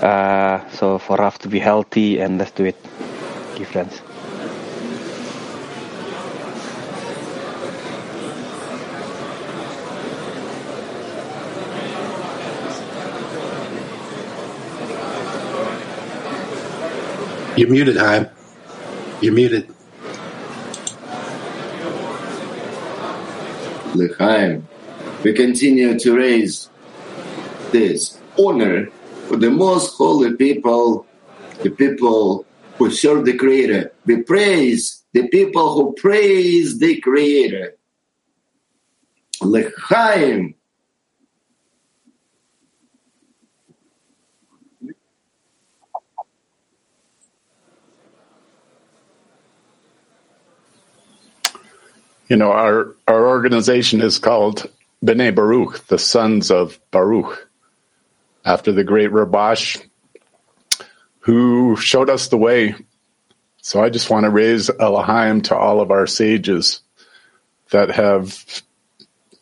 uh, 0.01 0.69
so 0.71 0.97
for 0.99 1.21
us 1.21 1.37
to 1.37 1.47
be 1.47 1.59
healthy, 1.59 2.19
and 2.19 2.37
let's 2.37 2.51
do 2.51 2.65
it. 2.65 2.75
Thank 2.75 3.59
friends. 3.65 4.14
You're 17.57 17.69
muted, 17.69 17.95
Haim. 17.95 18.27
You're 19.21 19.33
muted. 19.33 19.73
L'chaim. 23.95 24.67
We 25.23 25.31
continue 25.31 25.97
to 25.97 26.17
raise 26.17 26.69
this 27.71 28.19
honor 28.37 28.87
for 29.27 29.37
the 29.37 29.49
most 29.49 29.95
holy 29.95 30.35
people, 30.35 31.05
the 31.63 31.69
people 31.69 32.45
who 32.77 32.91
serve 32.91 33.23
the 33.23 33.37
Creator. 33.37 33.93
We 34.05 34.23
praise 34.23 35.03
the 35.13 35.29
people 35.29 35.75
who 35.75 35.93
praise 35.93 36.77
the 36.79 36.99
Creator. 36.99 37.77
L'chaim. 39.41 40.54
You 52.27 52.37
know, 52.37 52.51
our, 52.51 52.95
our 53.07 53.27
organization 53.27 54.01
is 54.01 54.17
called 54.17 54.69
B'nai 55.03 55.33
Baruch, 55.35 55.85
the 55.87 55.99
sons 55.99 56.49
of 56.49 56.79
Baruch, 56.89 57.49
after 58.43 58.71
the 58.71 58.83
great 58.83 59.11
Rabash 59.11 59.83
who 61.19 61.75
showed 61.75 62.09
us 62.09 62.27
the 62.27 62.37
way. 62.37 62.75
So 63.61 63.83
I 63.83 63.89
just 63.89 64.09
want 64.09 64.25
to 64.25 64.29
raise 64.29 64.69
a 64.69 64.89
l'chaim 64.89 65.41
to 65.43 65.55
all 65.55 65.81
of 65.81 65.91
our 65.91 66.05
sages 66.07 66.81
that 67.71 67.89
have 67.89 68.61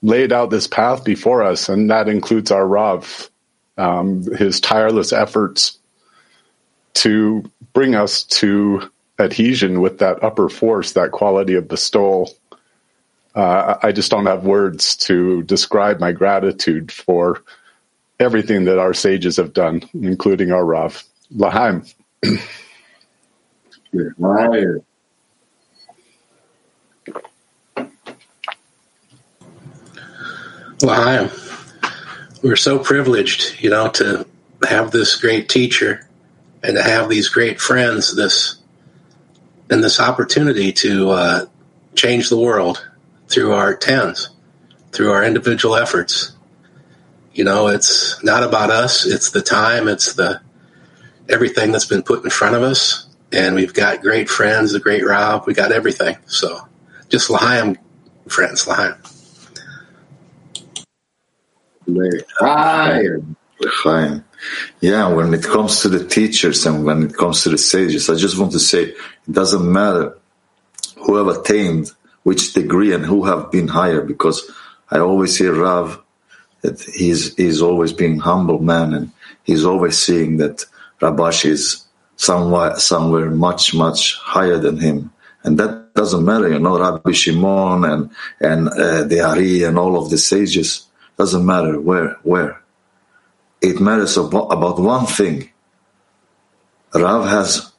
laid 0.02 0.32
out 0.32 0.50
this 0.50 0.68
path 0.68 1.04
before 1.04 1.44
us, 1.44 1.70
and 1.70 1.90
that 1.90 2.10
includes 2.10 2.52
our 2.52 2.66
Rav, 2.68 3.30
um, 3.78 4.24
his 4.36 4.60
tireless 4.60 5.14
efforts 5.14 5.78
to 6.96 7.50
bring 7.74 7.96
us 7.96 8.24
to 8.24 8.90
adhesion 9.20 9.82
with 9.82 10.00
that 10.00 10.24
upper 10.24 10.50
force, 10.50 10.94
that 10.94 11.12
quality 11.12 11.56
of 11.56 11.68
bestowal 11.68 12.34
uh, 13.36 13.78
I 13.82 13.92
just 13.92 14.12
don't 14.12 14.26
have 14.28 14.46
words 14.46 14.96
to 14.98 15.42
describe 15.44 16.00
my 16.00 16.12
gratitude 16.12 16.92
for 16.92 17.44
everything 18.20 18.66
that 18.66 18.80
our 18.80 18.94
sages 18.94 19.38
have 19.38 19.54
done, 19.54 19.84
including 19.94 20.52
our 20.52 20.64
Rav. 20.64 21.04
L'chaim. 21.32 21.84
L'chaim. 30.82 31.32
We're 32.44 32.56
so 32.56 32.78
privileged, 32.78 33.62
you 33.62 33.70
know, 33.70 33.90
to 33.90 34.28
have 34.68 34.92
this 34.92 35.16
great 35.16 35.50
teacher 35.50 36.08
and 36.62 36.76
to 36.76 36.84
have 36.84 37.10
these 37.10 37.30
great 37.30 37.60
friends, 37.60 38.16
this 38.16 38.58
and 39.70 39.84
this 39.84 40.00
opportunity 40.00 40.72
to 40.72 41.10
uh, 41.12 41.46
change 41.96 42.30
the 42.30 42.38
world 42.38 42.86
through 43.34 43.54
our 43.54 43.76
tens, 43.76 44.30
through 44.92 45.12
our 45.12 45.24
individual 45.24 45.76
efforts. 45.76 46.34
You 47.34 47.44
know, 47.44 47.68
it's 47.68 48.24
not 48.24 48.44
about 48.44 48.70
us. 48.70 49.08
It's 49.08 49.32
the 49.32 49.42
time. 49.42 49.88
It's 49.88 50.14
the 50.14 50.40
everything 51.28 51.72
that's 51.72 51.86
been 51.86 52.04
put 52.04 52.24
in 52.24 52.30
front 52.30 52.56
of 52.56 52.62
us. 52.62 53.08
And 53.32 53.56
we've 53.56 53.74
got 53.74 54.02
great 54.02 54.30
friends, 54.30 54.74
the 54.74 54.80
great 54.80 55.04
Rob. 55.04 55.48
We 55.48 55.56
got 55.56 55.72
everything. 55.72 56.18
So 56.28 56.68
just 57.10 57.32
L'chaim, 57.32 57.78
friends, 58.28 58.68
L'chaim. 58.68 58.96
L'chaim. 61.88 63.36
L'chaim. 63.60 64.26
Yeah, 64.80 65.08
when 65.08 65.34
it 65.34 65.44
comes 65.44 65.82
to 65.82 65.90
the 65.90 66.06
teachers 66.06 66.66
and 66.68 66.86
when 66.86 67.04
it 67.04 67.18
comes 67.18 67.42
to 67.44 67.50
the 67.50 67.58
sages, 67.58 68.10
I 68.12 68.16
just 68.16 68.38
want 68.38 68.52
to 68.52 68.60
say 68.60 68.84
it 68.84 68.98
doesn't 69.32 69.72
matter 69.72 70.20
who 70.98 71.16
have 71.16 71.36
attained 71.36 71.90
which 72.24 72.54
degree 72.54 72.94
and 72.94 73.06
who 73.06 73.26
have 73.26 73.52
been 73.52 73.68
higher 73.68 74.02
because 74.02 74.50
I 74.90 75.00
always 75.00 75.38
hear 75.38 75.54
Rav 75.54 76.02
that 76.62 76.82
he's 76.82 77.36
he's 77.36 77.62
always 77.62 77.94
being 77.94 78.20
humble 78.20 78.60
man 78.60 78.94
and 78.94 79.12
he's 79.44 79.66
always 79.66 79.98
seeing 79.98 80.38
that 80.38 80.66
Rabash 81.02 81.46
is 81.46 81.86
somewhere 82.16 82.78
somewhere 82.80 83.30
much 83.30 83.74
much 83.74 84.16
higher 84.16 84.58
than 84.58 84.78
him. 84.78 85.12
And 85.44 85.60
that 85.60 85.94
doesn't 85.94 86.24
matter 86.24 86.50
you 86.50 86.60
know 86.60 86.80
Rabbi 86.80 87.12
Shimon 87.12 87.84
and 87.84 88.10
and 88.40 88.70
uh, 88.70 89.04
the 89.04 89.22
Ari 89.22 89.64
and 89.64 89.78
all 89.78 90.02
of 90.02 90.10
the 90.10 90.18
sages 90.18 90.88
doesn't 91.18 91.46
matter 91.46 91.80
where 91.80 92.18
where. 92.24 92.62
It 93.62 93.80
matters 93.80 94.18
about, 94.18 94.48
about 94.48 94.78
one 94.78 95.06
thing. 95.06 95.50
Rav 96.94 97.26
has 97.28 97.72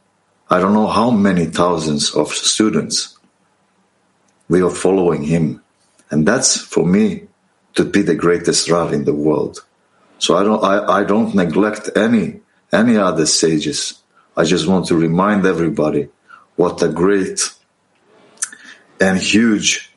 I 0.51 0.61
don't 0.61 0.75
know 0.75 0.89
how 0.89 1.11
many 1.11 1.47
thousands 1.47 2.15
of 2.15 2.29
students 2.29 3.14
we 4.49 4.63
are 4.63 4.71
following 4.71 5.23
him. 5.23 5.63
And 6.11 6.27
that's 6.27 6.57
for 6.57 6.87
me 6.87 7.27
to 7.75 7.85
be 7.85 8.03
the 8.03 8.15
greatest 8.15 8.71
Rav 8.71 8.93
in 8.93 9.05
the 9.05 9.15
world. 9.15 9.65
So 10.19 10.37
I 10.37 10.45
don't, 10.45 10.63
I, 10.63 11.01
I 11.01 11.05
don't 11.05 11.35
neglect 11.35 11.91
any, 11.97 12.41
any 12.73 12.97
other 12.97 13.27
sages. 13.27 14.03
I 14.37 14.45
just 14.45 14.67
want 14.67 14.87
to 14.87 14.97
remind 14.97 15.47
everybody 15.47 16.09
what 16.57 16.83
a 16.83 16.89
great 16.89 17.41
and 19.01 19.19
huge 19.19 19.93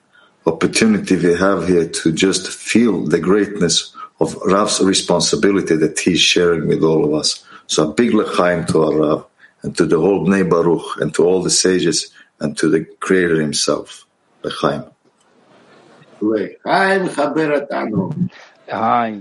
opportunity 0.45 1.17
we 1.17 1.36
have 1.36 1.67
here 1.67 1.88
to 1.88 2.12
just 2.12 2.47
feel 2.47 3.05
the 3.05 3.19
greatness 3.19 3.93
of 4.19 4.36
Rav's 4.45 4.81
responsibility 4.81 5.75
that 5.75 5.99
he's 5.99 6.19
sharing 6.19 6.67
with 6.67 6.83
all 6.83 7.05
of 7.05 7.13
us. 7.13 7.43
So 7.67 7.89
a 7.89 7.93
big 7.93 8.13
l'chaim 8.13 8.65
to 8.67 8.83
our 8.83 8.95
Rav 8.95 9.25
and 9.62 9.77
to 9.77 9.86
the 9.86 9.99
whole 9.99 10.25
Bnei 10.25 10.49
Baruch 10.49 10.99
and 11.01 11.13
to 11.15 11.25
all 11.25 11.43
the 11.43 11.49
sages 11.49 12.12
and 12.39 12.57
to 12.57 12.69
the 12.69 12.86
Creator 12.99 13.41
himself. 13.41 14.07
L'chaim. 14.46 14.81
לחיים 16.22 17.05
מחבר 17.05 17.61
אותנו. 17.61 18.11
היי. 18.66 19.20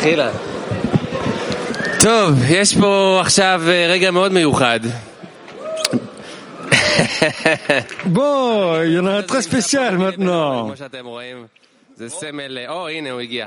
התחילה. 0.00 0.30
טוב, 2.00 2.34
יש 2.48 2.76
פה 2.78 3.18
עכשיו 3.20 3.62
רגע 3.88 4.10
מאוד 4.10 4.32
מיוחד. 4.32 4.80
Bon, 8.06 8.80
il 8.84 8.92
y 8.92 8.98
en 8.98 9.06
a 9.06 9.14
un 9.20 9.22
très 9.22 9.42
spécial 9.42 9.98
maintenant. 9.98 10.64
כמו 10.66 10.76
שאתם 10.76 11.06
רואים, 11.06 11.46
זה 11.96 12.08
סמל, 12.08 12.58
או 12.68 12.88
הנה 12.88 13.10
הוא 13.10 13.20
הגיע. 13.20 13.46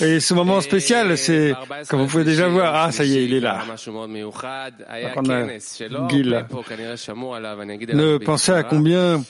Et 0.00 0.20
ce 0.20 0.34
moment 0.34 0.60
spécial, 0.60 1.16
c'est, 1.16 1.54
comme 1.88 2.00
vous 2.00 2.08
pouvez 2.08 2.24
déjà 2.24 2.48
voir, 2.48 2.74
ah 2.74 2.92
ça 2.92 3.04
y 3.04 3.16
est, 3.18 3.24
il 3.24 3.34
est 3.34 3.40
là. 3.40 3.64
משהו 3.74 3.92
מאוד 3.92 4.08
מיוחד, 4.08 4.72
היה 4.86 5.12
on 5.14 5.18
a 5.18 5.26
כנס 5.26 5.74
שלא 5.74 6.00
גיל. 6.08 6.34
הרבה 6.34 6.48
פה 6.48 6.62
כנראה 6.62 6.96
שמעו 6.96 7.34
עליו, 7.34 7.62
אני 7.62 7.74
אגיד 7.74 7.90
עליו 7.90 8.18
Ne 8.18 8.24
pensez 8.24 8.52
à 8.52 8.62
combien 8.62 9.22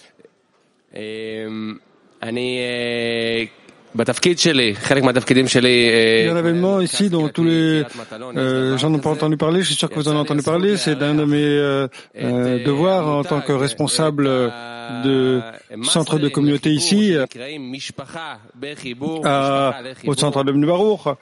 il 6.23 6.28
y 6.28 6.32
en 6.32 6.36
avait 6.36 6.54
moins 6.54 6.84
ici 6.84 7.10
dans 7.10 7.28
tous 7.30 7.43
les... 7.43 7.84
Euh, 8.36 8.78
J'en 8.78 8.93
ai 8.93 8.99
pas 8.99 9.10
entendu 9.10 9.36
parler, 9.36 9.62
je 9.62 9.67
suis 9.67 9.75
sûr 9.75 9.89
que 9.89 9.95
vous 9.95 10.08
en 10.08 10.12
avez 10.12 10.19
entendu 10.19 10.43
parler. 10.43 10.78
C'est 10.78 10.95
d'un 10.95 11.15
de 11.15 11.25
mes 11.25 11.43
euh, 11.43 11.88
devoirs 12.63 13.08
en 13.08 13.23
tant 13.23 13.41
que 13.41 13.52
responsable 13.52 14.25
euh, 14.28 14.49
de 15.04 15.41
centre 15.84 16.19
de 16.19 16.30
communauté 16.30 16.69
ici, 16.69 17.15
euh, 17.15 17.25
au 20.06 20.13
centre 20.15 20.43
de 20.43 20.52
Mnubarour. 20.52 21.15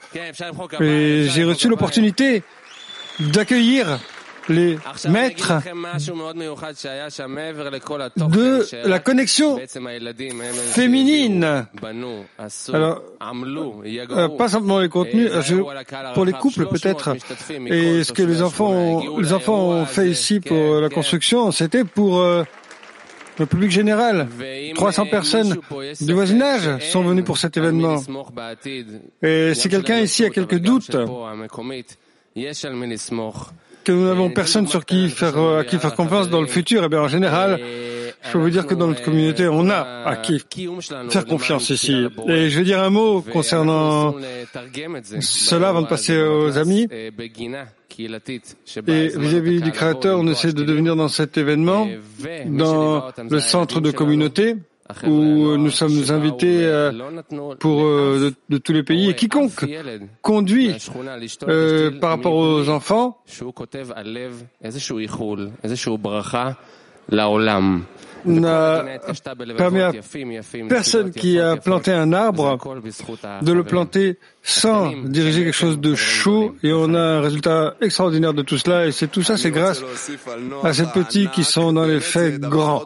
Et 0.80 1.26
j'ai 1.28 1.44
reçu 1.44 1.68
l'opportunité 1.68 2.42
d'accueillir 3.20 3.98
les 4.48 4.78
maîtres 5.08 5.52
de 8.28 8.88
la 8.88 8.98
connexion 8.98 9.58
féminine. 10.72 11.66
Alors, 12.74 13.02
euh, 14.10 14.28
pas 14.36 14.48
simplement 14.48 14.80
les 14.80 14.88
contenus, 14.88 15.30
pour 16.14 16.24
les 16.24 16.32
couples 16.32 16.66
peut-être. 16.66 17.16
Et 17.66 18.04
ce 18.04 18.12
que 18.12 18.22
les 18.22 18.42
enfants, 18.42 18.70
ont- 18.70 19.18
les 19.18 19.32
enfants 19.32 19.68
ont 19.68 19.86
fait 19.86 20.08
ici 20.08 20.40
pour 20.40 20.80
la 20.80 20.88
construction, 20.88 21.50
c'était 21.52 21.84
pour 21.84 22.20
euh, 22.20 22.44
le 23.38 23.46
public 23.46 23.70
général. 23.70 24.26
300 24.74 25.06
personnes 25.06 25.56
du 26.00 26.12
voisinage 26.12 26.82
sont 26.90 27.02
venues 27.02 27.22
pour 27.22 27.38
cet 27.38 27.56
événement. 27.56 27.96
Et 29.22 29.54
si 29.54 29.68
quelqu'un 29.68 29.98
ici 30.00 30.24
a 30.24 30.30
quelques 30.30 30.58
doutes 30.58 30.96
que 33.88 33.92
nous 33.92 34.04
n'avons 34.04 34.28
personne 34.28 34.66
sur 34.66 34.84
qui 34.84 35.08
faire, 35.08 35.38
euh, 35.38 35.60
à 35.60 35.64
qui 35.64 35.78
faire 35.78 35.94
confiance 35.94 36.28
dans 36.28 36.42
le 36.42 36.46
futur, 36.46 36.84
eh 36.84 36.90
bien 36.90 37.00
en 37.00 37.08
général, 37.08 37.58
je 38.22 38.32
peux 38.32 38.38
vous 38.38 38.50
dire 38.50 38.66
que 38.66 38.74
dans 38.74 38.86
notre 38.86 39.02
communauté, 39.02 39.48
on 39.48 39.70
a 39.70 40.04
à 40.04 40.16
qui 40.16 40.44
faire 41.08 41.24
confiance 41.24 41.70
ici. 41.70 42.06
Et 42.28 42.50
je 42.50 42.58
vais 42.58 42.64
dire 42.66 42.82
un 42.82 42.90
mot 42.90 43.22
concernant 43.22 44.14
cela 45.20 45.70
avant 45.70 45.80
de 45.80 45.86
passer 45.86 46.20
aux 46.20 46.58
amis. 46.58 46.86
Et 46.92 47.10
vis-à-vis 47.96 49.62
du 49.62 49.72
Créateur, 49.72 50.18
on 50.18 50.26
essaie 50.26 50.52
de 50.52 50.64
devenir 50.64 50.94
dans 50.94 51.08
cet 51.08 51.38
événement, 51.38 51.88
dans 52.46 53.10
le 53.30 53.40
centre 53.40 53.80
de 53.80 53.90
communauté, 53.90 54.56
où 55.04 55.56
nous 55.56 55.70
sommes 55.70 56.02
invités 56.10 56.64
euh, 56.64 56.92
pour 57.58 57.84
euh, 57.84 58.32
de, 58.48 58.54
de 58.56 58.58
tous 58.58 58.72
les 58.72 58.82
pays. 58.82 59.10
Et 59.10 59.14
quiconque 59.14 59.64
conduit 60.22 60.74
euh, 61.48 61.90
par 62.00 62.10
rapport 62.10 62.34
aux 62.34 62.68
enfants, 62.68 63.18
euh, 68.26 68.98
permis 69.56 69.82
à 69.82 69.92
personne 70.68 71.10
qui 71.10 71.38
a 71.38 71.56
planté 71.56 71.92
un 71.92 72.12
arbre 72.12 72.58
de 73.42 73.52
le 73.52 73.64
planter 73.64 74.18
sans 74.42 74.92
diriger 75.04 75.44
quelque 75.44 75.52
chose 75.52 75.78
de 75.78 75.94
chaud 75.94 76.54
et 76.62 76.72
on 76.72 76.94
a 76.94 77.00
un 77.00 77.20
résultat 77.20 77.74
extraordinaire 77.80 78.34
de 78.34 78.42
tout 78.42 78.58
cela 78.58 78.86
et 78.86 78.92
c'est 78.92 79.08
tout 79.08 79.22
ça, 79.22 79.36
c'est 79.36 79.50
grâce 79.50 79.82
à 80.62 80.72
ces 80.72 80.86
petits 80.86 81.28
qui 81.28 81.44
sont 81.44 81.72
dans 81.72 81.84
les 81.84 82.00
faits 82.00 82.40
grands. 82.40 82.84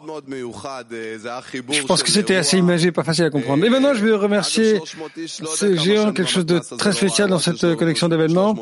Je 1.69 1.85
pense 1.85 2.03
que 2.03 2.11
c'était 2.11 2.35
assez 2.35 2.57
imagé, 2.57 2.91
pas 2.91 3.03
facile 3.03 3.25
à 3.25 3.29
comprendre. 3.29 3.65
Et 3.65 3.69
maintenant, 3.69 3.93
je 3.93 4.05
vais 4.05 4.13
remercier 4.15 4.79
ces 5.25 5.77
géants, 5.77 6.11
quelque 6.13 6.29
chose 6.29 6.45
de 6.45 6.59
très 6.77 6.91
spécial 6.91 7.29
dans 7.29 7.39
cette 7.39 7.75
connexion 7.75 8.09
d'événements. 8.09 8.55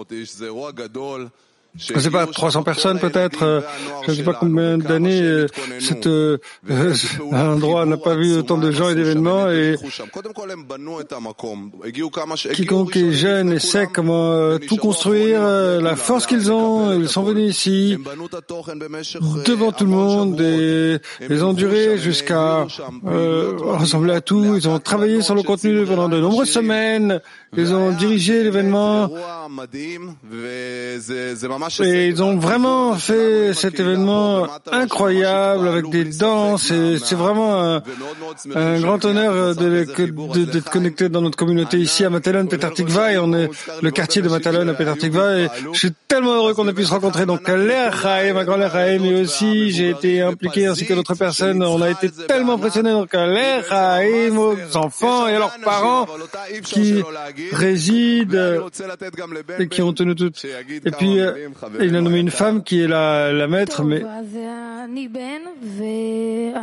Je 1.77 1.93
ne 1.93 1.99
sais 1.99 2.09
pas, 2.11 2.27
300 2.27 2.63
personnes 2.63 2.99
peut-être, 2.99 3.43
euh, 3.43 3.61
je 4.05 4.11
ne 4.11 4.15
sais 4.17 4.23
pas 4.23 4.33
combien 4.33 4.77
d'années 4.77 5.21
euh, 5.21 5.47
cet 5.79 6.05
euh, 6.05 6.37
euh, 6.69 6.93
endroit 7.31 7.85
n'a 7.85 7.95
pas 7.95 8.13
vu 8.15 8.35
autant 8.35 8.57
de 8.57 8.71
gens 8.71 8.89
et 8.89 8.95
d'événements 8.95 9.49
et 9.49 9.77
quiconque 12.53 12.95
est 12.97 13.13
jeune 13.13 13.53
et 13.53 13.59
sait 13.59 13.87
comment 13.87 14.31
euh, 14.33 14.57
tout 14.57 14.75
construire, 14.75 15.39
euh, 15.41 15.79
la 15.79 15.95
force 15.95 16.25
qu'ils 16.25 16.51
ont, 16.51 16.91
ils 16.91 17.07
sont 17.07 17.23
venus 17.23 17.49
ici 17.49 17.97
devant 19.45 19.71
tout 19.71 19.85
le 19.85 19.91
monde 19.91 20.41
et 20.41 20.97
ils 21.29 21.43
ont 21.45 21.53
duré 21.53 21.97
jusqu'à 21.97 22.67
euh, 23.07 23.53
ressembler 23.57 24.13
à 24.15 24.21
tout, 24.21 24.55
ils 24.57 24.67
ont 24.67 24.79
travaillé 24.79 25.21
sur 25.21 25.35
le 25.35 25.43
contenu 25.43 25.85
pendant 25.85 26.09
de 26.09 26.19
nombreuses 26.19 26.49
semaines, 26.49 27.21
ils 27.55 27.73
ont 27.73 27.91
dirigé 27.91 28.43
l'événement 28.43 29.09
et 31.81 32.07
ils 32.07 32.21
ont 32.23 32.37
vraiment 32.37 32.95
fait 32.95 33.53
cet 33.53 33.79
événement 33.79 34.47
incroyable 34.71 35.67
avec 35.67 35.89
des 35.89 36.05
danses 36.05 36.71
et 36.71 36.97
c'est 36.97 37.15
vraiment 37.15 37.61
un, 37.61 37.83
un 38.55 38.79
grand 38.79 39.03
honneur 39.05 39.55
d'être 39.55 40.69
connecté 40.69 41.09
dans 41.09 41.21
notre 41.21 41.37
communauté 41.37 41.77
ici 41.77 42.03
à 42.05 42.09
Matalon, 42.09 42.47
Petar 42.47 42.73
Tikva 42.73 43.13
et 43.13 43.17
on 43.17 43.33
est 43.33 43.49
le 43.81 43.91
quartier 43.91 44.21
de 44.21 44.29
Matalon 44.29 44.67
à 44.67 44.73
Petar 44.73 44.97
Tikva 44.97 45.39
et 45.39 45.47
je 45.73 45.79
suis 45.79 45.91
tellement 46.07 46.35
heureux 46.35 46.53
qu'on 46.53 46.67
ait 46.67 46.73
pu 46.73 46.83
se 46.83 46.91
rencontrer 46.91 47.25
donc 47.25 47.47
l'Echaim, 47.47 48.35
à 48.37 48.43
Grand 48.43 48.57
l'Echaim 48.57 49.03
et 49.03 49.21
aussi 49.21 49.71
j'ai 49.71 49.89
été 49.89 50.21
impliqué 50.21 50.67
ainsi 50.67 50.85
que 50.85 50.93
d'autres 50.93 51.15
personnes, 51.15 51.63
on 51.63 51.81
a 51.81 51.89
été 51.89 52.09
tellement 52.27 52.53
impressionnés 52.53 52.91
donc 52.91 53.13
l'Echaim, 53.13 54.37
aux 54.37 54.77
enfants 54.77 55.27
et 55.27 55.35
à 55.35 55.39
leurs 55.39 55.57
parents 55.63 56.07
qui 56.63 57.03
résident 57.51 58.67
et 59.59 59.67
qui 59.67 59.81
ont 59.81 59.93
tenu 59.93 60.15
tout. 60.15 60.31
Et 60.85 60.91
puis, 60.91 61.19
euh, 61.19 61.49
il 61.81 61.95
a 61.95 62.01
nommé 62.01 62.19
une 62.19 62.29
femme 62.31 62.63
qui 62.63 62.81
est 62.81 62.87
la, 62.87 63.31
la 63.31 63.47
maître, 63.47 63.83
mais 63.83 64.03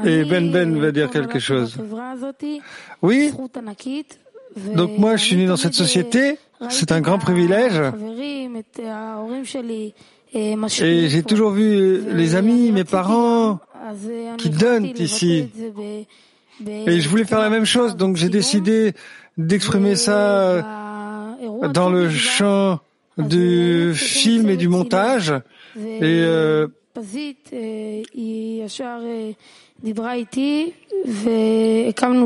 et 0.04 0.24
Ben 0.24 0.50
Ben 0.50 0.78
va 0.78 0.92
dire 0.92 1.10
quelque 1.10 1.38
chose. 1.38 1.76
Oui. 3.02 3.32
Donc 4.74 4.98
moi, 4.98 5.16
je 5.16 5.24
suis 5.24 5.36
né 5.36 5.46
dans 5.46 5.56
cette 5.56 5.74
société. 5.74 6.38
C'est 6.68 6.92
un 6.92 7.00
grand 7.00 7.18
privilège. 7.18 7.80
Et 10.34 11.08
j'ai 11.08 11.22
toujours 11.22 11.50
vu 11.50 12.00
les 12.12 12.34
amis, 12.34 12.72
mes 12.72 12.84
parents 12.84 13.60
qui 14.36 14.50
donnent 14.50 14.92
ici. 14.98 15.48
Et 16.66 17.00
je 17.00 17.08
voulais 17.08 17.24
faire 17.24 17.40
la 17.40 17.50
même 17.50 17.64
chose, 17.64 17.96
donc 17.96 18.16
j'ai 18.16 18.28
décidé 18.28 18.94
d'exprimer 19.36 19.94
ça 19.94 20.66
dans 21.72 21.88
le 21.88 22.10
champ 22.10 22.80
du 23.18 23.92
film 23.94 24.48
et 24.48 24.56
du 24.56 24.68
montage. 24.68 25.34
Et 25.76 26.00
euh, 26.02 26.66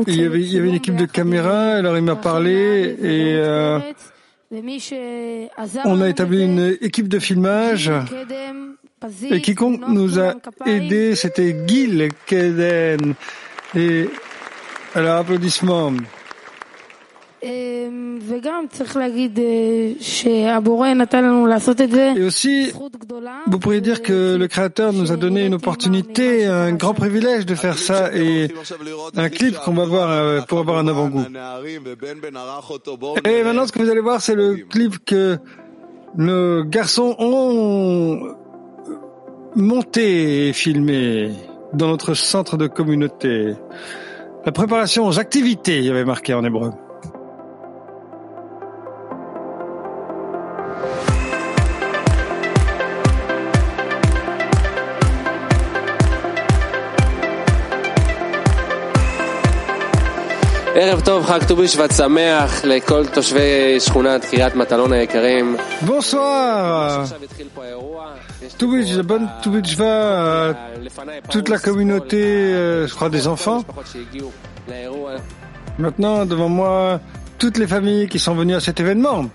il 0.07 0.15
y 0.15 0.25
avait, 0.25 0.41
il 0.41 0.53
y 0.53 0.57
avait 0.57 0.69
une 0.69 0.75
équipe 0.75 0.95
de 0.95 1.05
caméras, 1.05 1.73
alors 1.75 1.97
il 1.97 2.03
m'a 2.03 2.15
parlé. 2.15 2.95
Et 3.01 3.35
euh, 3.35 3.79
on 5.85 6.01
a 6.01 6.09
établi 6.09 6.43
une 6.43 6.77
équipe 6.81 7.07
de 7.07 7.19
filmage. 7.19 7.91
Et 9.29 9.41
quiconque 9.41 9.81
nous 9.87 10.19
a 10.19 10.35
aidé, 10.65 11.15
c'était 11.15 11.55
Gil 11.67 12.09
Keden. 12.25 13.15
Et 13.75 14.09
alors 14.95 15.17
applaudissements. 15.17 15.93
Et 22.17 22.23
aussi, 22.23 22.71
vous 23.47 23.59
pourriez 23.59 23.81
dire 23.81 24.01
que 24.01 24.35
le 24.37 24.47
Créateur 24.47 24.93
nous 24.93 25.11
a 25.11 25.17
donné 25.17 25.45
une 25.45 25.55
opportunité, 25.55 26.45
un 26.45 26.71
grand 26.73 26.93
privilège 26.93 27.45
de 27.45 27.55
faire 27.55 27.77
ça 27.77 28.15
et 28.15 28.47
un 29.15 29.29
clip 29.29 29.57
qu'on 29.57 29.73
va 29.73 29.85
voir 29.85 30.09
euh, 30.09 30.41
pour 30.41 30.59
avoir 30.59 30.77
un 30.77 30.87
avant-goût. 30.87 31.25
Et 33.25 33.43
maintenant, 33.43 33.67
ce 33.67 33.71
que 33.71 33.79
vous 33.79 33.89
allez 33.89 33.99
voir, 33.99 34.21
c'est 34.21 34.35
le 34.35 34.55
clip 34.69 35.03
que 35.05 35.37
nos 36.15 36.63
garçons 36.63 37.15
ont 37.19 38.35
monté 39.55 40.47
et 40.47 40.53
filmé 40.53 41.31
dans 41.73 41.87
notre 41.87 42.13
centre 42.13 42.55
de 42.55 42.67
communauté. 42.67 43.55
La 44.45 44.51
préparation 44.51 45.07
aux 45.07 45.19
activités, 45.19 45.79
il 45.79 45.85
y 45.85 45.89
avait 45.89 46.05
marqué 46.05 46.33
en 46.33 46.43
hébreu. 46.43 46.71
Bonsoir 65.83 67.05
Tout 68.57 68.67
bonne 69.03 69.29
à 69.81 70.53
toute 71.29 71.49
la 71.49 71.59
communauté, 71.59 72.23
euh, 72.23 72.87
je 72.87 72.93
crois, 72.95 73.09
des 73.09 73.27
enfants. 73.27 73.63
Maintenant, 75.77 76.25
devant 76.25 76.49
moi, 76.49 76.99
toutes 77.37 77.57
les 77.57 77.67
familles 77.67 78.07
qui 78.07 78.17
sont 78.17 78.33
venues 78.33 78.55
à 78.55 78.59
cet 78.59 78.79
événement. 78.79 79.25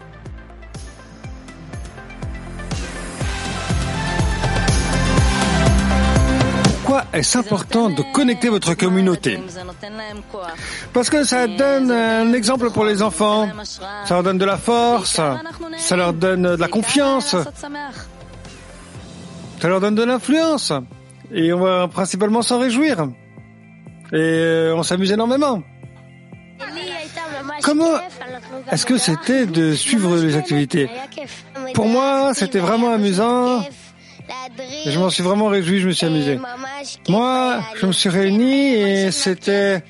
Est-ce 7.13 7.39
important 7.39 7.91
de 7.91 8.03
connecter 8.13 8.49
votre 8.49 8.75
communauté 8.75 9.41
Parce 10.93 11.11
que 11.11 11.25
ça 11.25 11.47
donne 11.47 11.91
un 11.91 12.33
exemple 12.33 12.71
pour 12.71 12.85
les 12.85 13.03
enfants, 13.03 13.49
ça 13.65 14.15
leur 14.15 14.23
donne 14.23 14.39
de 14.39 14.45
la 14.45 14.57
force, 14.57 15.21
ça 15.79 15.97
leur 15.97 16.13
donne 16.13 16.43
de 16.43 16.61
la 16.61 16.69
confiance, 16.69 17.37
ça 19.61 19.69
leur 19.69 19.81
donne 19.81 19.95
de 19.95 20.05
l'influence. 20.05 20.73
Et 21.33 21.53
on 21.53 21.61
va 21.61 21.89
principalement 21.89 22.43
s'en 22.43 22.59
réjouir. 22.59 23.09
Et 24.13 24.17
euh, 24.17 24.75
on 24.75 24.83
s'amuse 24.83 25.13
énormément. 25.13 25.63
Comment 27.63 27.99
est-ce 28.73 28.87
que 28.87 28.97
c'était 28.97 29.47
de 29.47 29.75
suivre 29.75 30.17
les 30.17 30.37
activités 30.37 30.89
Pour 31.75 31.87
moi, 31.87 32.33
c'était 32.35 32.61
vraiment 32.61 32.93
amusant. 32.93 33.63
Et 34.85 34.91
je 34.91 34.99
m'en 34.99 35.11
suis 35.11 35.23
vraiment 35.23 35.47
réjoui, 35.47 35.81
je 35.81 35.89
me 35.89 35.93
suis 35.93 36.07
amusé. 36.07 36.39
Moi, 37.09 37.61
je 37.77 37.87
me 37.87 37.93
suis 37.93 38.09
réuni 38.09 38.75
et 38.75 39.11
c'était 39.11 39.83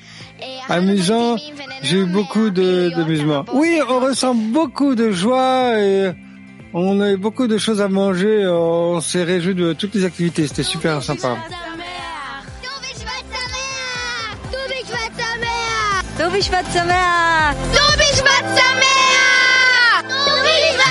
amusant. 0.67 1.37
J'ai 1.81 1.97
eu 1.97 2.05
beaucoup 2.05 2.49
d'amusement. 2.49 3.45
Oui, 3.53 3.79
on 3.87 3.99
ressent 3.99 4.33
beaucoup 4.33 4.95
de 4.95 5.11
joie 5.11 5.79
et 5.79 6.11
on 6.73 6.99
a 7.01 7.11
eu 7.11 7.17
beaucoup 7.17 7.47
de 7.47 7.57
choses 7.57 7.81
à 7.81 7.87
manger. 7.87 8.47
On 8.47 9.01
s'est 9.01 9.23
réjoui 9.23 9.55
de 9.55 9.73
toutes 9.73 9.95
les 9.95 10.05
activités. 10.05 10.47
C'était 10.47 10.63
super 10.63 11.01
sympa. 11.03 11.37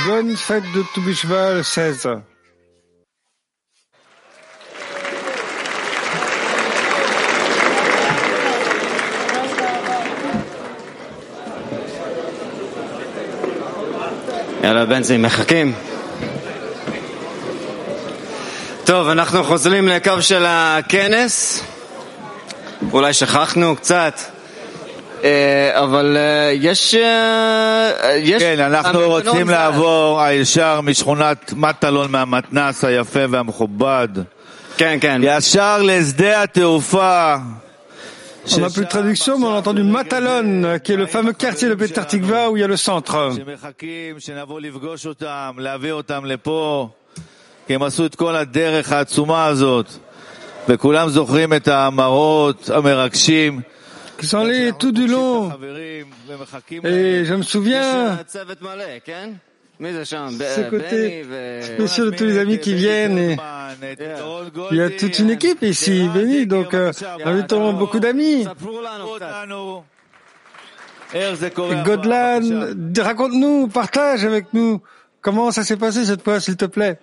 Bonne 0.07 0.37
fête 0.37 0.65
de 0.75 0.83
Toubishvat 0.95 1.63
16. 1.63 2.09
יאללה 14.63 14.85
בנזי, 14.87 15.17
מחכים? 15.17 15.73
טוב, 18.85 19.09
אנחנו 19.09 19.45
חוזרים 19.45 19.89
לקו 19.89 20.23
של 20.23 20.45
הכנס. 20.49 21.63
אולי 22.93 23.13
שכחנו 23.13 23.77
קצת. 23.77 24.21
אבל 25.73 26.17
יש... 26.53 26.95
יש... 28.17 28.43
כן, 28.43 28.61
אנחנו 28.61 29.01
רוצים 29.01 29.49
לעבור 29.49 30.21
הישר 30.23 30.81
משכונת 30.81 31.53
מטלון 31.57 32.11
מהמתנס 32.11 32.85
היפה 32.85 33.21
והמכובד. 33.31 34.09
כן, 34.77 34.99
כן. 35.01 35.21
ישר 35.25 35.83
לשדה 35.83 36.43
התעופה. 36.43 37.35
On 38.57 38.61
n'a 38.61 38.71
plus 38.71 38.85
de 38.85 38.89
traduction, 38.89 39.39
mais 39.39 39.47
on 39.47 39.55
a 39.55 39.59
entendu 39.59 39.83
Matalon, 39.83 40.79
qui 40.83 40.93
est 40.93 40.97
le 40.97 41.07
fameux 41.07 41.33
quartier 41.33 41.69
de 41.69 41.75
Petar 41.75 42.07
Tikva 42.07 42.51
où 42.51 42.57
il 42.57 42.61
y 42.61 42.63
a 42.63 42.67
le 42.67 42.77
centre. 42.77 43.33
Qui 54.19 54.27
sont 54.27 54.39
allés 54.39 54.73
tout 54.79 54.93
du 54.93 55.07
long. 55.07 55.53
Et 56.85 57.25
je 57.25 57.35
me 57.35 57.43
souviens 57.43 58.19
ce 59.81 60.71
côté 60.71 61.25
spécial 61.63 62.11
de 62.11 62.17
tous 62.17 62.25
les 62.25 62.39
amis 62.39 62.59
qui 62.59 62.75
viennent. 62.75 63.19
Et 63.19 63.37
il 64.71 64.77
y 64.77 64.81
a 64.81 64.91
toute 64.91 65.19
une 65.19 65.31
équipe 65.31 65.63
ici, 65.63 66.09
béni, 66.13 66.47
donc 66.47 66.75
euh, 66.75 66.93
invitons 67.25 67.73
beaucoup 67.75 68.01
d'amis. 68.01 68.47
Godlan, 71.85 72.41
raconte-nous, 72.99 73.69
partage 73.69 74.25
avec 74.25 74.53
nous 74.53 74.81
comment 75.21 75.51
ça 75.51 75.65
s'est 75.65 75.77
passé 75.77 76.05
cette 76.05 76.23
fois, 76.23 76.41
s'il 76.41 76.57
te 76.57 76.67
plaît? 76.67 76.99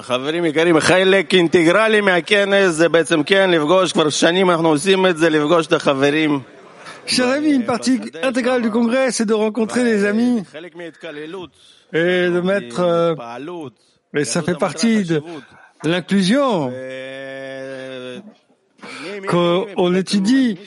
חברים 0.00 0.44
יקרים, 0.44 0.80
חלק 0.80 1.34
אינטגרלי 1.34 2.00
מהכנס 2.00 2.70
זה 2.70 2.88
בעצם 2.88 3.22
כן 3.22 3.50
לפגוש, 3.50 3.92
כבר 3.92 4.08
שנים 4.08 4.50
אנחנו 4.50 4.68
עושים 4.68 5.06
את 5.06 5.16
זה, 5.16 5.30
לפגוש 5.30 5.66
את 5.66 5.72
החברים. 5.72 6.40
Chers 7.06 7.30
amis, 7.38 7.52
une 7.52 7.64
partie 7.64 8.00
intégrale 8.24 8.62
du 8.62 8.70
congrès, 8.70 9.12
c'est 9.12 9.26
de 9.26 9.32
rencontrer 9.32 9.84
les 9.84 10.04
amis 10.04 10.42
et 11.92 12.28
de 12.36 12.40
mettre... 12.40 12.80
Euh, 12.80 13.14
et 14.16 14.24
ça 14.24 14.42
fait 14.42 14.58
partie 14.58 15.04
de 15.04 15.22
l'inclusion 15.84 16.72
qu'on 19.27 19.95
étudie 19.95 20.57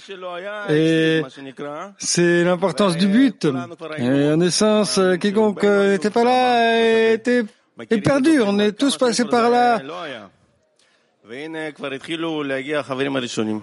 et 0.70 1.22
c'est 1.98 2.44
l'importance 2.44 2.96
du 2.96 3.06
but. 3.06 3.46
Et 3.98 4.30
en 4.30 4.40
essence, 4.40 5.00
quiconque 5.20 5.64
n'était 5.64 6.10
pas 6.10 6.24
là 6.24 7.12
était 7.12 7.44
est 7.90 8.00
perdu. 8.00 8.40
On 8.42 8.58
est 8.58 8.72
tous 8.72 8.96
passés 8.96 9.24
par 9.24 9.50
là. 9.50 9.80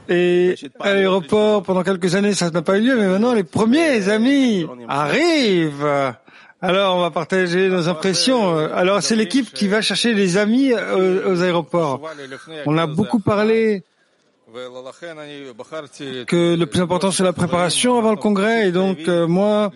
Et 0.09 0.55
à 0.79 0.93
l'aéroport, 0.93 1.63
pendant 1.63 1.83
quelques 1.83 2.15
années, 2.15 2.33
ça 2.33 2.49
n'a 2.49 2.61
pas 2.61 2.77
eu 2.79 2.81
lieu, 2.81 2.95
mais 2.95 3.07
maintenant, 3.07 3.33
les 3.33 3.43
premiers 3.43 4.09
amis 4.09 4.65
arrivent. 4.87 6.15
Alors, 6.63 6.97
on 6.97 7.01
va 7.01 7.11
partager 7.11 7.69
nos 7.69 7.87
impressions. 7.87 8.55
Alors, 8.55 9.01
c'est 9.01 9.15
l'équipe 9.15 9.51
qui 9.53 9.67
va 9.67 9.81
chercher 9.81 10.13
les 10.13 10.37
amis 10.37 10.73
aux, 10.73 11.31
aux 11.31 11.41
aéroports. 11.41 12.01
On 12.65 12.77
a 12.77 12.87
beaucoup 12.87 13.19
parlé 13.19 13.83
que 16.27 16.55
le 16.55 16.65
plus 16.65 16.81
important 16.81 17.11
c'est 17.11 17.23
la 17.23 17.33
préparation 17.33 17.97
avant 17.97 18.11
le 18.11 18.17
congrès. 18.17 18.67
Et 18.67 18.71
donc 18.71 18.99
euh, 19.07 19.27
moi 19.27 19.71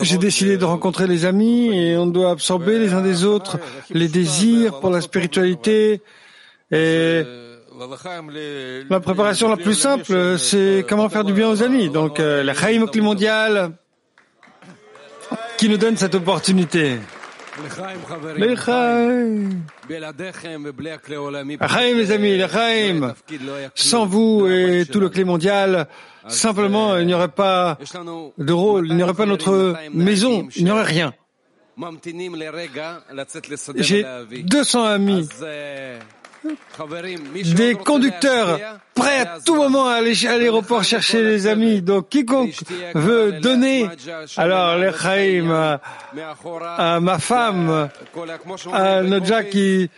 j'ai 0.00 0.18
décidé 0.18 0.56
de 0.56 0.64
rencontrer 0.64 1.06
les 1.06 1.24
amis 1.24 1.76
et 1.76 1.96
on 1.96 2.06
doit 2.06 2.30
absorber 2.30 2.78
les 2.78 2.92
uns 2.92 3.02
des 3.02 3.24
autres 3.24 3.58
les 3.90 4.08
désirs 4.08 4.80
pour 4.80 4.90
la 4.90 5.00
spiritualité. 5.00 6.02
Et 6.72 7.22
la 8.90 9.00
préparation 9.00 9.48
la 9.48 9.56
plus 9.56 9.74
simple 9.74 10.38
c'est 10.38 10.84
comment 10.88 11.08
faire 11.08 11.24
du 11.24 11.32
bien 11.32 11.48
aux 11.48 11.62
amis. 11.62 11.88
Donc 11.88 12.20
euh, 12.20 12.42
la 12.42 12.54
Chaim 12.54 12.84
mondial 12.96 13.72
qui 15.56 15.68
nous 15.68 15.76
donne 15.76 15.96
cette 15.96 16.14
opportunité. 16.14 16.98
L'Echaim. 18.36 19.48
L'Echaim, 21.60 21.94
les 21.96 22.10
amis, 22.12 22.36
l'Echaim. 22.36 23.14
Sans 23.74 24.06
vous 24.06 24.46
et 24.48 24.86
tout 24.90 25.00
le 25.00 25.08
clé 25.08 25.24
mondial, 25.24 25.88
simplement, 26.28 26.96
il 26.96 27.06
n'y 27.06 27.14
aurait 27.14 27.28
pas 27.28 27.78
de 28.38 28.52
rôle, 28.52 28.88
il 28.88 28.96
n'y 28.96 29.02
aurait 29.02 29.14
pas 29.14 29.26
notre 29.26 29.76
maison, 29.92 30.48
il 30.56 30.64
n'y 30.64 30.70
aurait 30.70 30.84
rien. 30.84 31.12
J'ai 33.76 34.04
200 34.44 34.84
amis 34.84 35.28
des 37.54 37.74
conducteurs 37.74 38.58
prêts 38.94 39.20
à 39.20 39.38
tout 39.44 39.56
moment 39.56 39.86
à 39.88 39.94
aller 39.94 40.26
à 40.26 40.36
l'aéroport 40.38 40.84
chercher 40.84 41.22
les 41.22 41.46
amis. 41.46 41.82
Donc 41.82 42.08
quiconque 42.08 42.60
veut 42.94 43.32
donner, 43.32 43.88
alors 44.36 44.76
les 44.78 45.40
à, 45.42 47.00
ma 47.00 47.18
femme, 47.18 47.88
à 48.72 49.02
Nodja 49.02 49.44
qui 49.44 49.90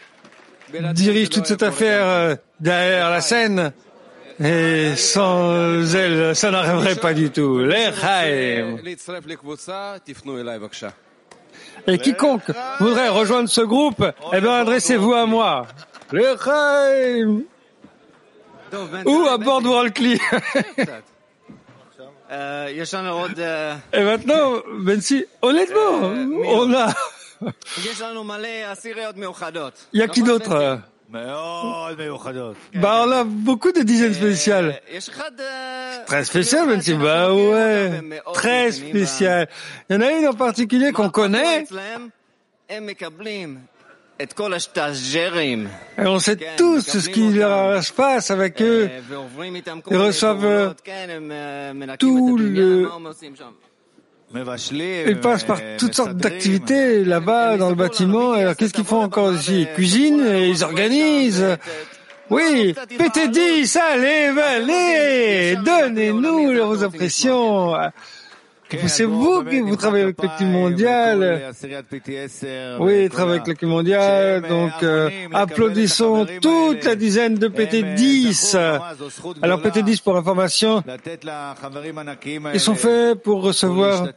dirige 0.95 1.29
toute 1.31 1.47
cette 1.47 1.63
affaire 1.63 2.07
euh, 2.07 2.37
derrière 2.61 3.11
la 3.11 3.21
scène, 3.21 3.73
et 4.43 4.97
sans 4.97 5.95
elle, 5.95 6.35
ça 6.35 6.51
n'arriverait 6.51 6.97
pas 6.97 7.13
du 7.13 7.31
tout. 7.31 7.59
Les. 7.59 7.91
Et 11.87 11.99
quiconque 11.99 12.51
voudrait 12.81 13.09
rejoindre 13.09 13.49
ce 13.49 13.61
groupe, 13.61 14.05
eh 14.33 14.41
bien, 14.41 14.53
adressez-vous 14.53 15.13
à 15.13 15.27
moi. 15.27 15.67
Chaim. 16.13 17.43
Ou 19.05 19.27
à 19.29 19.39
bord 19.39 19.63
de 19.63 19.69
Worldly. 19.69 20.19
Et 23.93 24.05
maintenant, 24.05 24.63
Bensi, 24.79 25.27
honnêtement, 25.43 26.15
on 26.47 26.73
a... 26.73 26.95
Il 29.93 30.01
y 30.01 30.03
a 30.03 30.09
qui 30.09 30.23
d'autre 30.23 30.81
bah, 31.13 33.05
on 33.07 33.11
a 33.11 33.25
beaucoup 33.25 33.71
de 33.71 33.83
dizaines 33.83 34.15
spéciales. 34.15 34.81
Très 36.07 36.25
spécial, 36.25 36.67
Bensi. 36.67 36.95
Bah 36.95 37.35
ouais, 37.35 38.01
très 38.33 38.73
spécial. 38.73 39.47
Il 39.91 39.97
y 39.97 39.99
en 39.99 40.01
a 40.01 40.11
une 40.13 40.29
en 40.29 40.33
particulier 40.33 40.91
qu'on 40.93 41.11
connaît. 41.11 41.67
Et 44.21 46.07
on 46.07 46.19
sait 46.19 46.39
tous 46.57 46.81
ce 46.81 47.09
qui 47.09 47.33
se 47.33 47.93
passe 47.93 48.31
avec 48.31 48.63
eux. 48.63 48.89
Ils 49.91 49.97
reçoivent 49.97 50.75
tout 51.99 52.37
le... 52.37 52.89
Ils 55.07 55.21
passent 55.21 55.45
par 55.45 55.61
toutes 55.79 55.95
sortes 55.95 56.17
d'activités 56.17 57.05
là-bas 57.05 57.57
dans 57.57 57.69
le 57.69 57.75
bâtiment. 57.75 58.33
Alors 58.33 58.57
qu'est-ce 58.57 58.73
qu'ils 58.73 58.85
font 58.85 59.03
encore 59.03 59.35
ici 59.35 59.63
Ils 59.63 59.73
cuisinent 59.75 60.27
et 60.27 60.49
ils 60.49 60.65
organisent. 60.65 61.59
Oui, 62.31 62.75
PT10, 62.99 63.79
allez, 63.79 64.33
allez, 64.41 65.57
donnez-nous 65.63 66.67
vos 66.67 66.83
impressions. 66.83 67.75
C'est 68.87 69.05
vous 69.05 69.45
qui 69.45 69.61
vous 69.61 69.77
travaillez 69.77 70.05
avec 70.05 70.23
l'équipe 70.23 70.47
mondiale. 70.47 71.53
Oui, 72.81 73.09
travaille 73.09 73.37
avec 73.37 73.47
l'équipe 73.47 73.69
mondiale. 73.69 74.43
Donc, 74.49 74.73
euh, 74.83 75.11
applaudissons 75.33 76.27
toute 76.41 76.85
la 76.85 76.95
dizaine 76.95 77.35
de 77.35 77.49
PT10. 77.49 78.57
Alors, 79.43 79.61
PT10, 79.61 80.03
pour 80.03 80.17
information, 80.17 80.83
ils 82.55 82.61
sont 82.61 82.75
faits 82.75 83.23
pour 83.23 83.43
recevoir 83.43 84.09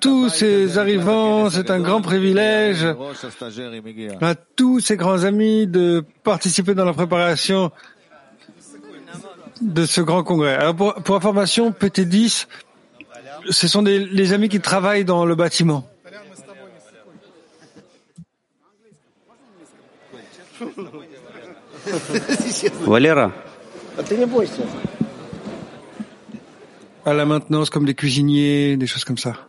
tous 0.00 0.28
ces 0.30 0.78
arrivants. 0.78 1.50
C'est 1.50 1.70
un 1.70 1.80
grand 1.80 2.00
privilège 2.00 2.86
à 4.20 4.34
tous 4.34 4.80
ces 4.80 4.96
grands 4.96 5.24
amis 5.24 5.66
de 5.66 6.04
participer 6.22 6.74
dans 6.74 6.84
la 6.84 6.92
préparation 6.92 7.70
de 9.60 9.86
ce 9.86 10.00
grand 10.00 10.22
congrès. 10.22 10.54
Alors, 10.54 10.76
pour, 10.76 10.94
pour 10.94 11.16
information, 11.16 11.70
PT10, 11.70 12.46
ce 13.50 13.68
sont 13.68 13.82
des, 13.82 13.98
les 13.98 14.32
amis 14.32 14.48
qui 14.48 14.60
travaillent 14.60 15.04
dans 15.04 15.24
le 15.24 15.34
bâtiment. 15.34 15.88
Valera. 22.86 23.32
À 27.04 27.14
la 27.14 27.24
maintenance, 27.24 27.70
comme 27.70 27.84
des 27.84 27.94
cuisiniers, 27.94 28.76
des 28.76 28.86
choses 28.86 29.04
comme 29.04 29.18
ça. 29.18 29.46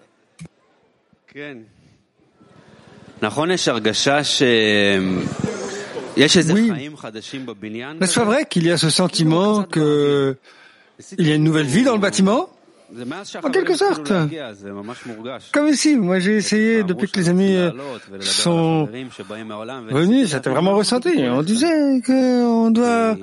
Oui. 6.54 6.72
N'est-ce 8.00 8.16
pas 8.20 8.26
vrai 8.26 8.46
qu'il 8.46 8.66
y 8.66 8.72
a 8.72 8.78
ce 8.78 8.90
sentiment 8.90 9.64
qu'il 9.64 10.38
y 11.20 11.32
a 11.32 11.36
une 11.36 11.44
nouvelle 11.44 11.66
vie 11.66 11.84
dans 11.84 11.94
le 11.94 12.00
bâtiment? 12.00 12.50
En 13.44 13.50
quelque 13.50 13.76
sorte. 13.76 14.12
Comme 15.54 15.68
ici, 15.68 15.96
moi 15.96 16.20
j'ai 16.20 16.38
essayé 16.38 16.84
depuis 16.84 17.10
que 17.10 17.20
les 17.20 17.30
amis 17.30 17.58
sont 18.22 18.86
venus, 18.86 20.30
c'était 20.32 20.50
vraiment 20.50 20.76
ressenti. 20.76 21.10
On 21.30 21.44
disait 21.44 22.02
qu'on 22.06 22.72
doit 22.72 23.18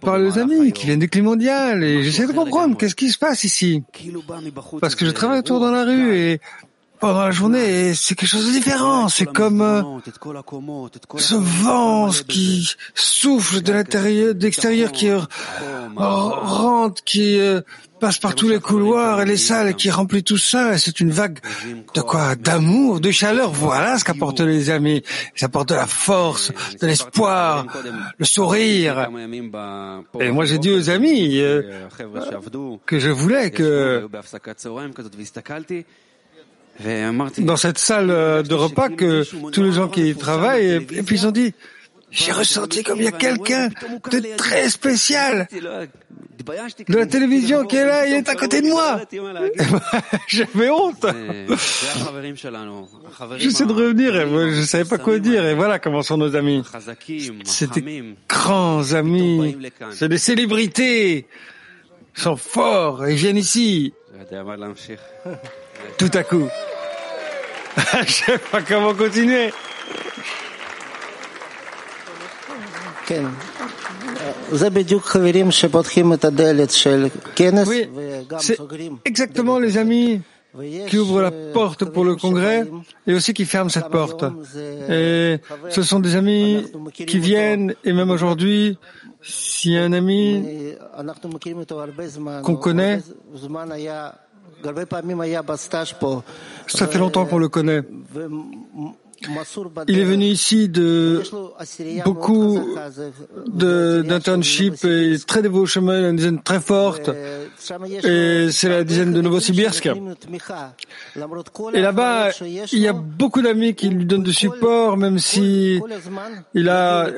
parler 0.00 0.26
aux 0.28 0.38
amis 0.38 0.72
qui 0.72 0.86
viennent 0.86 0.98
du 0.98 1.08
climat 1.08 1.30
mondial 1.30 1.82
et 1.82 2.02
j'essaie 2.02 2.26
de 2.26 2.32
comprendre 2.32 2.76
qu'est-ce 2.76 2.94
qui 2.94 3.10
se 3.10 3.18
passe 3.18 3.44
ici. 3.44 3.82
Parce 4.80 4.94
que 4.94 5.04
je 5.04 5.10
travaille 5.10 5.40
autour 5.40 5.60
dans 5.60 5.70
la 5.70 5.84
rue 5.84 6.16
et 6.16 6.40
pendant 6.98 7.24
la 7.24 7.30
journée, 7.30 7.94
c'est 7.94 8.14
quelque 8.14 8.28
chose 8.28 8.46
de 8.46 8.52
différent. 8.52 9.08
C'est 9.08 9.26
comme 9.26 9.60
euh, 9.62 9.82
ce 11.16 11.34
vent 11.34 12.10
qui 12.28 12.68
souffle 12.94 13.62
de 13.62 13.72
l'intérieur, 13.72 14.34
d'extérieur, 14.34 14.92
qui 14.92 15.10
rentre, 15.96 17.02
qui 17.04 17.38
euh, 17.38 17.60
passe 18.00 18.18
par 18.18 18.34
tous 18.34 18.48
les 18.48 18.60
couloirs 18.60 19.20
et 19.22 19.24
les 19.24 19.36
salles, 19.36 19.74
qui 19.74 19.90
remplit 19.90 20.22
tout 20.22 20.38
ça. 20.38 20.74
Et 20.74 20.78
c'est 20.78 21.00
une 21.00 21.10
vague 21.10 21.38
de 21.94 22.00
quoi? 22.00 22.34
D'amour, 22.36 23.00
de 23.00 23.10
chaleur. 23.10 23.50
Voilà 23.50 23.98
ce 23.98 24.04
qu'apportent 24.04 24.40
les 24.40 24.70
amis. 24.70 25.02
Ça 25.34 25.46
apporte 25.46 25.70
de 25.70 25.74
la 25.74 25.86
force, 25.86 26.52
de 26.80 26.86
l'espoir, 26.86 27.66
le 28.16 28.24
sourire. 28.24 29.08
Et 30.20 30.30
moi, 30.30 30.44
j'ai 30.44 30.58
dit 30.58 30.70
aux 30.70 30.90
amis 30.90 31.40
euh, 31.40 31.88
que 32.86 32.98
je 32.98 33.10
voulais 33.10 33.50
que 33.50 34.08
dans 37.38 37.56
cette 37.56 37.78
salle 37.78 38.10
euh, 38.10 38.42
de 38.42 38.54
repas 38.54 38.88
que 38.88 39.24
tous 39.50 39.62
les 39.62 39.72
gens 39.72 39.88
qui 39.88 40.10
y 40.10 40.14
travaillent, 40.14 40.74
et, 40.74 40.80
puis 40.80 41.16
ils 41.16 41.26
ont 41.26 41.32
dit, 41.32 41.52
j'ai 42.10 42.32
ressenti 42.32 42.82
comme 42.82 42.98
il 42.98 43.04
y 43.04 43.08
a 43.08 43.12
quelqu'un 43.12 43.68
de 44.10 44.36
très 44.36 44.68
spécial. 44.70 45.48
De 46.88 46.96
la 46.96 47.06
télévision 47.06 47.66
qui 47.66 47.76
est 47.76 47.84
là, 47.84 48.06
il 48.06 48.14
est 48.14 48.28
à 48.28 48.34
côté 48.34 48.62
de 48.62 48.68
moi. 48.68 49.00
J'avais 50.28 50.70
honte. 50.70 51.04
J'essaie 53.36 53.66
de 53.66 53.72
revenir 53.72 54.16
et 54.16 54.52
je 54.54 54.62
savais 54.62 54.84
pas 54.84 54.96
quoi 54.96 55.18
dire 55.18 55.44
et 55.44 55.54
voilà 55.54 55.78
comment 55.78 56.02
sont 56.02 56.16
nos 56.16 56.34
amis. 56.36 56.62
C'est 57.44 57.72
des 57.72 58.14
grands 58.28 58.94
amis, 58.94 59.58
c'est 59.92 60.08
des 60.08 60.18
célébrités, 60.18 61.26
ils 62.16 62.22
sont 62.22 62.36
forts 62.36 63.04
et 63.04 63.12
ils 63.12 63.18
viennent 63.18 63.36
ici. 63.36 63.92
Tout 65.96 66.10
à 66.14 66.22
coup. 66.22 66.48
Je 68.06 68.12
sais 68.12 68.38
pas 68.38 68.62
comment 68.62 68.94
continuer. 68.94 69.52
Oui, 77.66 77.88
c'est 78.38 78.58
exactement 79.04 79.58
les 79.58 79.78
amis 79.78 80.20
qui 80.88 80.98
ouvrent 80.98 81.22
la 81.22 81.30
porte 81.30 81.84
pour 81.84 82.04
le 82.04 82.16
congrès 82.16 82.68
et 83.06 83.14
aussi 83.14 83.32
qui 83.32 83.44
ferment 83.44 83.70
cette 83.70 83.88
porte. 83.88 84.24
Et 84.88 85.38
ce 85.70 85.82
sont 85.82 86.00
des 86.00 86.16
amis 86.16 86.64
qui 86.94 87.18
viennent 87.18 87.74
et 87.84 87.92
même 87.92 88.10
aujourd'hui, 88.10 88.78
s'il 89.22 89.72
y 89.72 89.78
a 89.78 89.84
un 89.84 89.92
ami 89.92 90.74
qu'on 92.42 92.56
connaît, 92.56 93.00
ça 96.66 96.86
fait 96.86 96.98
longtemps 96.98 97.26
qu'on 97.26 97.38
le 97.38 97.48
connaît. 97.48 97.82
Il 99.88 99.98
est 99.98 100.04
venu 100.04 100.26
ici 100.26 100.68
de 100.68 101.22
beaucoup 102.04 102.60
d'internships 103.46 104.84
et 104.84 105.16
très 105.26 105.42
dévot 105.42 105.62
au 105.62 105.66
chemin, 105.66 106.10
une 106.10 106.16
dizaine 106.16 106.42
très 106.42 106.60
forte. 106.60 107.10
Et 108.04 108.48
c'est 108.52 108.68
la 108.68 108.84
dizaine 108.84 109.12
de 109.12 109.20
Novosibirsk. 109.20 109.88
Et 111.74 111.80
là-bas, 111.80 112.30
il 112.72 112.78
y 112.78 112.86
a 112.86 112.92
beaucoup 112.92 113.42
d'amis 113.42 113.74
qui 113.74 113.88
lui 113.88 114.04
donnent 114.04 114.22
du 114.22 114.32
support, 114.32 114.96
même 114.96 115.18
si 115.18 115.80
il 116.54 116.68
a 116.68 117.08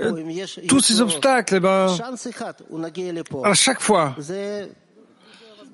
tous 0.69 0.81
ces 0.81 1.01
obstacles. 1.03 1.57
Eh 1.57 1.61
ben, 1.61 1.95
à 3.45 3.55
chaque 3.55 3.81
fois, 3.81 4.17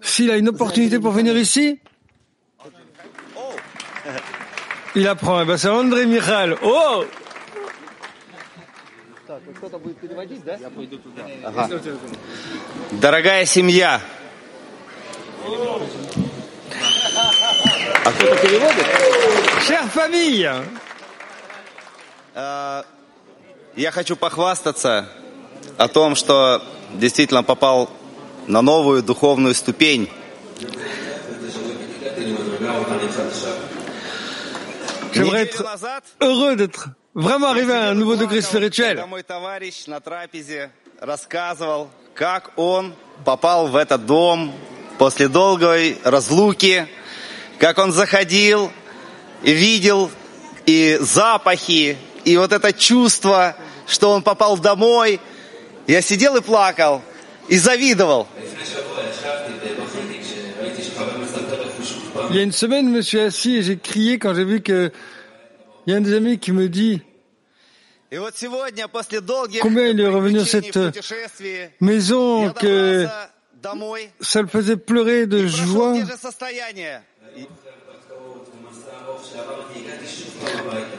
s'il 0.00 0.30
a 0.30 0.36
une 0.36 0.48
opportunité 0.48 0.98
pour 0.98 1.12
venir 1.12 1.36
ici, 1.36 1.78
il 4.94 5.06
apprend. 5.08 5.42
Eh 5.42 5.44
ben, 5.44 5.56
c'est 5.56 5.68
André 5.68 6.06
Michal. 6.06 6.56
Oh 6.62 7.04
Дорогая 12.92 13.44
семья. 13.44 14.00
Chère 19.66 19.88
famille. 19.88 20.50
Я 23.76 23.90
хочу 23.90 24.16
похвастаться 24.16 25.08
о 25.76 25.88
том, 25.88 26.14
что 26.14 26.62
действительно 26.94 27.42
попал 27.42 27.90
на 28.48 28.62
новую 28.62 29.02
духовную 29.02 29.54
ступень. 29.54 30.08
J'aimerais 35.12 35.42
être 35.42 35.64
heureux 36.20 36.56
d'être 36.56 36.90
vraiment 37.14 37.48
arrivé 37.48 37.72
à 37.72 37.88
un 37.88 37.94
nouveau 37.94 38.16
degré 38.16 38.42
spirituel. 38.42 39.06
Мой 39.06 39.22
товарищ 39.22 39.86
на 39.86 40.00
трапезе 40.00 40.70
рассказывал, 41.00 41.88
как 42.14 42.52
он 42.56 42.94
попал 43.24 43.68
в 43.68 43.76
этот 43.76 44.04
дом 44.04 44.52
после 44.98 45.28
долгой 45.28 45.98
разлуки, 46.04 46.86
как 47.58 47.78
он 47.78 47.92
заходил 47.92 48.70
и 49.42 49.52
видел 49.52 50.10
и 50.66 50.98
запахи, 51.00 51.96
и 52.24 52.36
вот 52.36 52.52
это 52.52 52.72
чувство, 52.72 53.56
что 53.86 54.10
он 54.10 54.22
попал 54.22 54.58
домой. 54.58 55.20
Я 55.86 56.02
сидел 56.02 56.36
и 56.36 56.40
плакал, 56.40 57.02
и 57.49 57.57
завидовал. 57.57 58.27
Il 62.29 62.35
y 62.35 62.39
a 62.39 62.43
une 62.43 62.51
semaine, 62.51 62.87
je 62.87 62.91
me 62.91 63.01
suis 63.01 63.19
assis 63.19 63.57
et 63.57 63.63
j'ai 63.63 63.77
crié 63.77 64.19
quand 64.19 64.33
j'ai 64.33 64.43
vu 64.45 64.61
que 64.61 64.91
il 65.85 65.91
y 65.91 65.93
a 65.93 65.97
un 65.97 66.01
des 66.01 66.13
amis 66.13 66.39
qui 66.39 66.51
me 66.51 66.69
dit 66.69 67.01
И 68.11 68.17
вот 68.17 68.35
сегодня, 68.35 68.87
после 68.87 69.21
долгих 69.21 69.61
combien 69.61 69.87
il 69.87 69.99
est 69.99 70.07
revenu 70.07 70.39
à 70.41 70.45
cette 70.45 70.71
путешествий, 70.71 71.69
maison 71.79 72.43
я 72.43 72.53
que 72.53 73.03
добрался 73.03 73.31
домой, 73.61 74.09
ça 74.19 74.41
le 74.41 74.47
faisait 74.47 74.75
pleurer 74.77 75.27
de 75.27 75.45
прошел 75.45 75.65
joie. 75.65 75.93
те 75.93 76.05
же 76.05 76.17
состояния. 76.17 77.03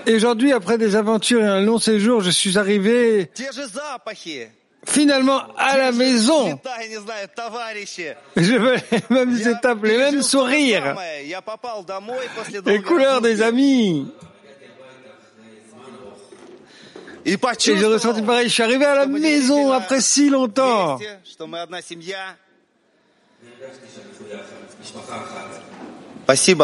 Et 0.06 0.14
aujourd'hui, 0.14 0.52
après 0.52 0.78
des 0.78 0.96
aventures 0.96 1.42
et 1.42 1.46
un 1.46 1.60
long 1.60 1.78
séjour, 1.78 2.22
je 2.22 2.30
suis 2.30 2.58
arrivé 2.58 3.30
Те 3.34 3.52
же 3.52 3.66
запахи, 3.66 4.48
finalement 4.87 5.41
à 5.57 5.77
la 5.77 5.91
maison. 5.91 6.59
Je 8.35 8.55
veux 8.55 8.75
les 8.91 9.01
mêmes 9.09 9.37
étapes, 9.37 9.83
les 9.83 9.97
mêmes 9.97 10.21
sourires, 10.21 10.95
les 12.65 12.81
couleurs 12.81 13.21
des 13.21 13.41
amis. 13.41 14.07
Et 17.25 17.37
j'ai 17.59 17.85
ressenti 17.85 18.21
pareil, 18.21 18.47
je 18.47 18.53
suis 18.53 18.63
arrivé 18.63 18.85
à 18.85 18.95
la 18.95 19.05
maison 19.05 19.73
après 19.73 19.99
si 19.99 20.29
longtemps. 20.29 20.97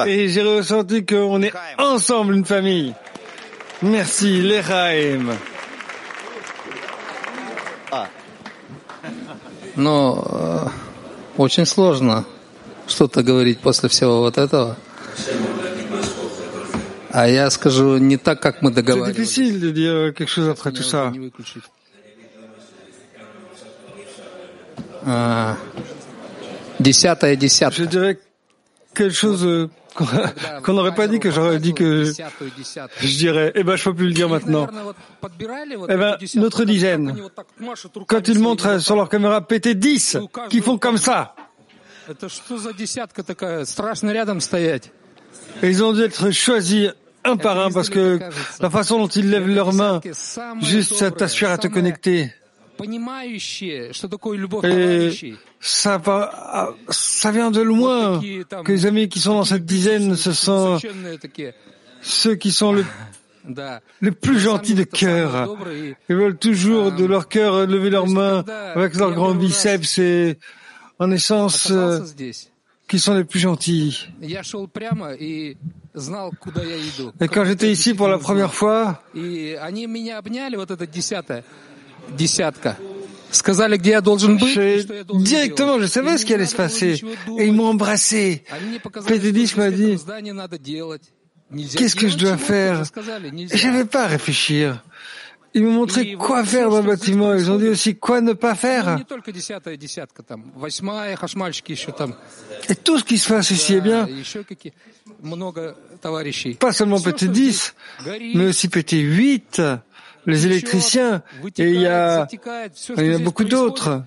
Et 0.08 0.30
j'ai 0.30 0.42
ressenti 0.42 1.06
qu'on 1.06 1.42
est 1.42 1.54
ensemble 1.78 2.36
une 2.36 2.46
famille. 2.46 2.94
Merci, 3.82 4.42
Lechaim. 4.42 5.38
Но 9.76 10.24
э, 10.26 10.68
очень 11.38 11.66
сложно 11.66 12.26
что-то 12.88 13.24
говорить 13.24 13.60
после 13.60 13.90
всего 13.90 14.20
вот 14.20 14.38
этого. 14.38 14.78
А 17.12 17.28
я 17.28 17.50
скажу 17.50 17.98
не 17.98 18.18
так, 18.18 18.42
как 18.42 18.62
мы 18.62 18.72
договаривались. 18.72 19.38
А, 25.06 25.58
Десятая 26.80 27.36
qu'on 29.94 30.74
n'aurait 30.74 30.96
pas 30.96 31.08
dit 31.08 31.20
que 31.20 31.32
j'aurais 31.32 31.60
dit 31.60 31.74
que 31.74 32.06
je 32.06 33.18
dirais, 33.18 33.52
eh 33.56 33.64
ben, 33.64 33.76
je 33.76 33.84
peux 33.84 33.94
plus 33.94 34.08
le 34.08 34.14
dire 34.14 34.30
maintenant. 34.30 34.68
Eh 35.90 35.96
ben, 35.96 36.18
notre 36.36 36.66
dizaine, 36.66 37.16
quand 38.08 38.28
ils 38.28 38.40
montrent 38.40 38.80
sur 38.82 38.96
leur 38.96 39.10
caméra 39.10 39.42
PT10, 39.42 40.48
qui 40.50 40.62
font 40.62 40.78
comme 40.78 40.98
ça. 40.98 41.36
Et 45.62 45.70
ils 45.70 45.84
ont 45.84 45.94
dû 45.94 46.02
être 46.02 46.32
choisis 46.32 46.90
un 47.24 47.38
par 47.38 47.60
un 47.60 47.72
parce 47.72 47.90
que 47.90 48.20
la 48.60 48.70
façon 48.70 49.00
dont 49.00 49.08
ils 49.08 49.30
lèvent 49.30 49.48
leurs 49.48 49.74
mains, 49.74 50.02
juste 50.62 50.96
ça 50.96 51.12
t'assure 51.12 51.50
à 51.50 51.58
te 51.58 51.68
connecter. 51.68 52.32
Et 54.64 54.68
э, 54.68 55.12
ça, 55.60 55.98
vient 57.32 57.52
de 57.52 57.62
loin 57.62 58.22
que 58.64 58.72
les 58.72 58.86
amis 58.86 59.10
qui 59.10 59.20
sont 59.20 59.34
dans 59.34 59.44
cette 59.44 59.66
dizaine, 59.66 60.16
ce 60.16 60.34
sont 60.34 60.80
ceux 62.02 62.32
euh, 62.32 62.36
qui 62.36 62.52
sont 62.52 62.76
les 64.02 64.12
plus 64.12 64.40
gentils 64.40 64.76
de 64.76 64.84
cœur. 64.84 65.58
Ils 66.10 66.16
veulent 66.16 66.38
toujours 66.38 66.92
de 66.92 67.06
leur 67.06 67.28
cœur 67.28 67.66
lever 67.66 67.90
leurs 67.90 68.08
mains 68.08 68.44
avec 68.76 68.96
leurs 68.96 69.14
grands 69.14 69.36
biceps 69.36 69.98
et 70.00 70.38
en 71.00 71.12
essence 71.12 71.72
qui 72.88 73.00
sont 73.00 73.16
les 73.16 73.24
plus 73.24 73.40
gentils. 73.40 74.08
Et 74.22 74.28
quand 77.28 77.46
j'étais 77.46 77.72
ici 77.72 77.94
pour 77.94 78.08
la 78.08 78.18
première 78.18 78.54
fois, 78.54 79.04
je, 84.48 85.18
directement, 85.18 85.80
je 85.80 85.88
savais 85.88 86.18
ce 86.18 86.26
qui 86.26 86.34
allait 86.34 86.46
se 86.46 86.56
passer. 86.56 87.02
Et 87.40 87.48
ils 87.48 87.54
m'ont 87.54 87.68
embrassé. 87.68 88.44
Pétédis 89.08 89.54
m'a 89.58 89.72
dit, 89.72 89.98
qu'est-ce 91.76 91.96
que 91.96 92.08
je 92.08 92.18
dois 92.18 92.38
faire? 92.38 92.84
Je 92.84 93.68
n'avais 93.68 93.86
pas 93.86 94.04
à 94.04 94.08
réfléchir. 94.08 94.84
Ils 95.56 95.64
m'ont 95.64 95.72
montré 95.72 96.14
quoi 96.14 96.44
faire 96.44 96.70
dans 96.70 96.82
le 96.82 96.88
bâtiment. 96.88 97.34
Ils 97.36 97.52
ont 97.52 97.58
dit 97.58 97.68
aussi 97.68 97.96
quoi 97.96 98.22
ne 98.22 98.34
pas 98.34 98.56
faire. 98.56 98.98
Et 102.70 102.76
tout 102.76 102.98
ce 102.98 103.04
qui 103.04 103.18
se 103.20 103.30
passe 103.30 103.52
ici, 103.52 103.76
est 103.76 103.82
bien, 103.82 104.08
pas 106.60 106.74
seulement 106.74 106.98
PT10, 106.98 107.74
mais 108.36 108.48
aussi 108.48 108.68
PT8, 108.68 109.80
les 110.26 110.46
électriciens, 110.46 111.24
et 111.58 111.70
il 111.70 111.82
y 111.82 111.88
a, 111.88 112.28
il 112.98 113.06
y 113.06 113.14
a 113.14 113.20
beaucoup 113.20 113.44
d'autres. 113.44 114.04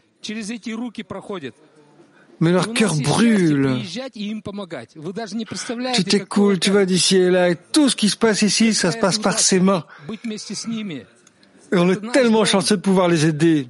Mais 2.40 2.52
leur 2.52 2.72
cœur 2.74 2.94
brûle. 2.96 3.78
Tu 5.94 6.16
est 6.16 6.28
cool, 6.28 6.58
tu 6.58 6.70
vas 6.70 6.84
d'ici 6.84 7.16
et 7.16 7.30
là, 7.30 7.48
et 7.48 7.56
tout 7.72 7.88
ce 7.88 7.96
qui 7.96 8.10
se 8.10 8.16
passe 8.16 8.42
ici, 8.42 8.74
ça 8.74 8.92
se 8.92 8.98
passe 8.98 9.18
par 9.18 9.38
ses 9.38 9.60
mains. 9.60 9.84
Et 11.72 11.76
on 11.76 11.90
est 11.90 12.12
tellement 12.12 12.44
chanceux 12.44 12.76
de 12.76 12.82
pouvoir 12.82 13.08
les 13.08 13.26
aider. 13.26 13.68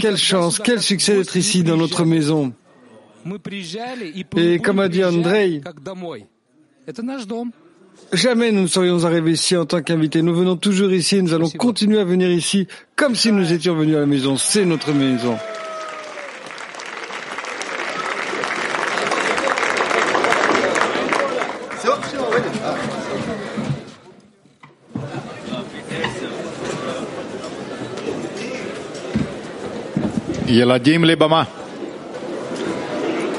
Quelle 0.00 0.16
chance, 0.16 0.58
quel 0.58 0.80
succès 0.80 1.16
d'être 1.16 1.36
ici 1.36 1.62
dans 1.62 1.76
notre 1.76 2.04
maison. 2.04 2.52
Et 4.36 4.58
comme 4.60 4.80
a 4.80 4.88
dit 4.88 5.04
Andrei, 5.04 5.60
Jamais 8.12 8.50
nous 8.50 8.62
ne 8.62 8.66
serions 8.66 9.04
arrivés 9.04 9.32
ici 9.32 9.56
en 9.56 9.66
tant 9.66 9.82
qu'invités. 9.82 10.22
Nous 10.22 10.34
venons 10.34 10.56
toujours 10.56 10.90
ici 10.92 11.16
et 11.16 11.22
nous 11.22 11.32
allons 11.32 11.50
continuer 11.50 12.00
à 12.00 12.04
venir 12.04 12.28
ici 12.30 12.66
comme 12.96 13.14
si 13.14 13.30
nous 13.30 13.52
étions 13.52 13.76
venus 13.76 13.96
à 13.96 14.00
la 14.00 14.06
maison. 14.06 14.36
C'est 14.36 14.64
notre 14.64 14.92
maison. 14.92 15.36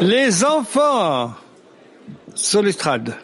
Les 0.02 0.44
enfants 0.46 1.34
sur 2.34 2.64
l'estrade. 2.64 3.16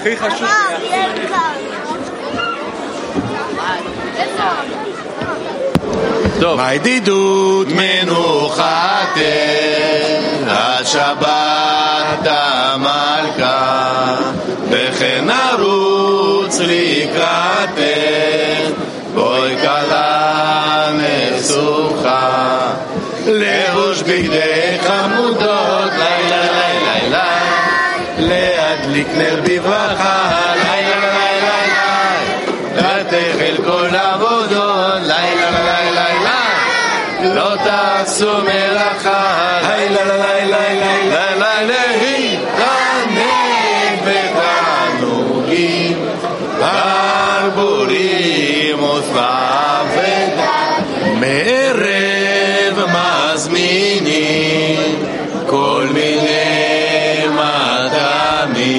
הכי 0.00 0.16
חשוב. 0.16 0.48
טוב. 6.40 6.60
הידידות 6.60 7.66
מנוחתך, 7.70 9.18
השבת 10.46 12.26
המלכה, 12.26 14.16
וכן 14.70 15.24
נרוץ 15.24 16.60
לקראתך, 16.60 17.80
בואי 19.14 19.56
כלה 19.60 20.90
נסוכה, 20.92 22.72
לבוש 23.26 24.02
בגדי 24.02 24.67
תעשו 38.18 38.42
מלאכה, 38.42 39.60
לילה 39.62 40.04
לילה 40.04 40.58
לילה 40.74 41.36
לילה, 41.36 41.82
להתענג 42.02 43.18
בתענוגים, 44.04 45.98
ברבורים 47.54 47.98
ודם, 49.94 50.82
מערב 51.20 52.76
מזמינים 53.34 54.80
כל 55.46 55.86
מיני 55.94 57.24
מטעמים, 57.86 58.70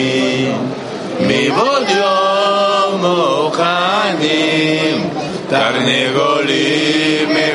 מבעוד 1.20 1.90
יום 1.90 3.06
מוכנים, 3.06 4.98
תרנגולים 5.50 6.89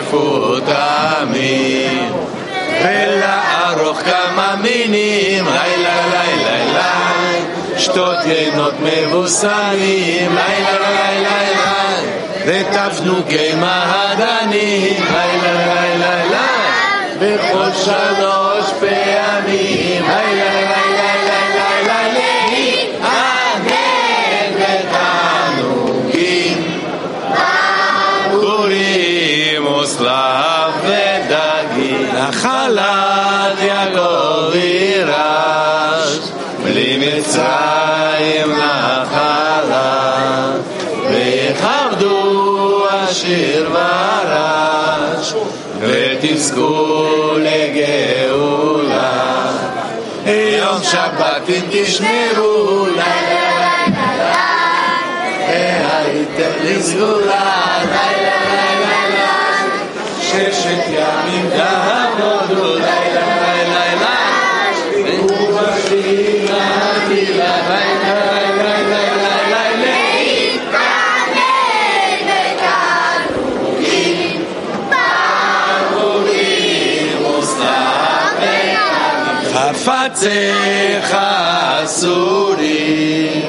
מפותמים, 0.09 2.13
ולערוך 2.85 3.99
כמה 3.99 4.55
מינים, 4.63 5.45
לילה 5.45 6.07
לילה 6.07 6.27
לילה, 6.37 6.93
שתות 7.79 8.19
יינות 8.27 8.75
מבוסמים, 8.81 10.35
לילה 10.35 10.79
לילה 10.81 11.43
לילה, 11.43 11.75
ותפנוקי 12.47 13.55
מעדנים, 13.55 15.05
לילה 15.13 15.53
לילה 15.53 16.25
לילה, 16.25 16.47
בכל 17.19 17.73
שלוש 17.85 18.65
פעמים, 18.81 20.03
לילה 20.03 20.51
לילה 20.55 20.64
נחלת 32.29 33.59
יעקב 33.63 34.55
יירש, 34.55 36.19
בלי 36.63 36.97
מצרים 36.97 38.53
נחלה, 38.53 40.03
ויכבדו 41.11 42.87
השיר 42.91 43.71
ורש, 43.73 45.35
ותזכו 45.81 47.07
לגאולה. 47.37 49.15
יום 50.27 50.83
שבת 50.83 51.49
אם 51.49 51.63
תשמרו, 51.71 52.87
לילה 52.87 53.85
והייתם 55.49 56.65
לסגולה, 56.65 57.64
חפציך 80.14 81.18
אסורים, 81.84 83.42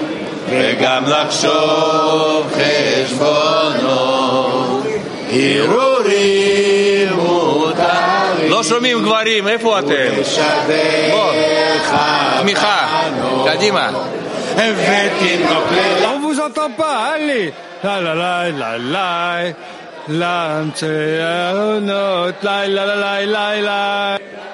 וגם 0.50 1.04
לחשוב 1.06 2.52
חשבונות, 3.06 3.82
הרהורים 5.32 7.08
מותרים. 7.16 8.50
לא 8.50 8.62
שומעים 8.62 9.02
גברים, 9.02 9.48
איפה 9.48 9.78
אתם? 9.78 10.10
בוא, 11.10 11.32
תמיכה, 12.40 12.86
קדימה. 13.46 13.90
ותינוק 14.56 15.64
On 16.12 16.18
vous 16.24 16.38
entend 16.46 16.72
pas, 16.76 16.96
allez 17.14 17.48
La 17.84 17.96
la 18.06 18.14
la 18.22 18.34
la 18.60 18.70
la 18.94 19.10
לאמצעונות, 20.08 20.84
לי 22.44 22.68
לי 22.68 22.86
לי 22.86 23.26
לי 23.26 23.62
לי 23.62 23.70
בכל 23.70 24.53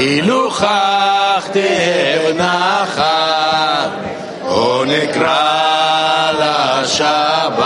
הילוכך 0.00 1.48
לשבת, 6.80 7.64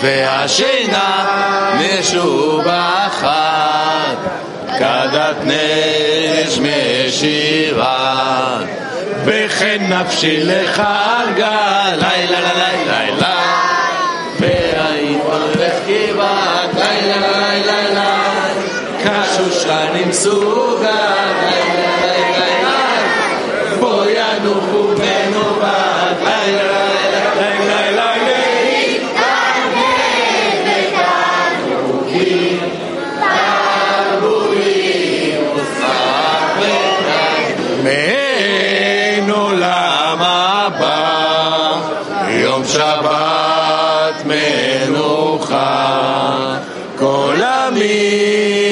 והשינה 0.00 1.24
משובחת, 1.78 3.26
כדת 4.78 5.36
נש 5.44 6.58
משיבה, 7.16 8.58
וכן 9.24 9.86
נפשי 9.88 10.40
לך 10.44 10.82
הרגה, 10.84 11.84
לילה 11.96 12.40
לילה 12.40 12.68
לילה, 12.86 13.36
והיית 14.40 15.22
הולך 15.22 15.72
כמעט, 15.86 16.70
לילה 16.74 17.16
לילה 17.20 17.88
לילה, 17.88 18.16
כשושנים 19.04 20.12
סוגה, 20.12 21.45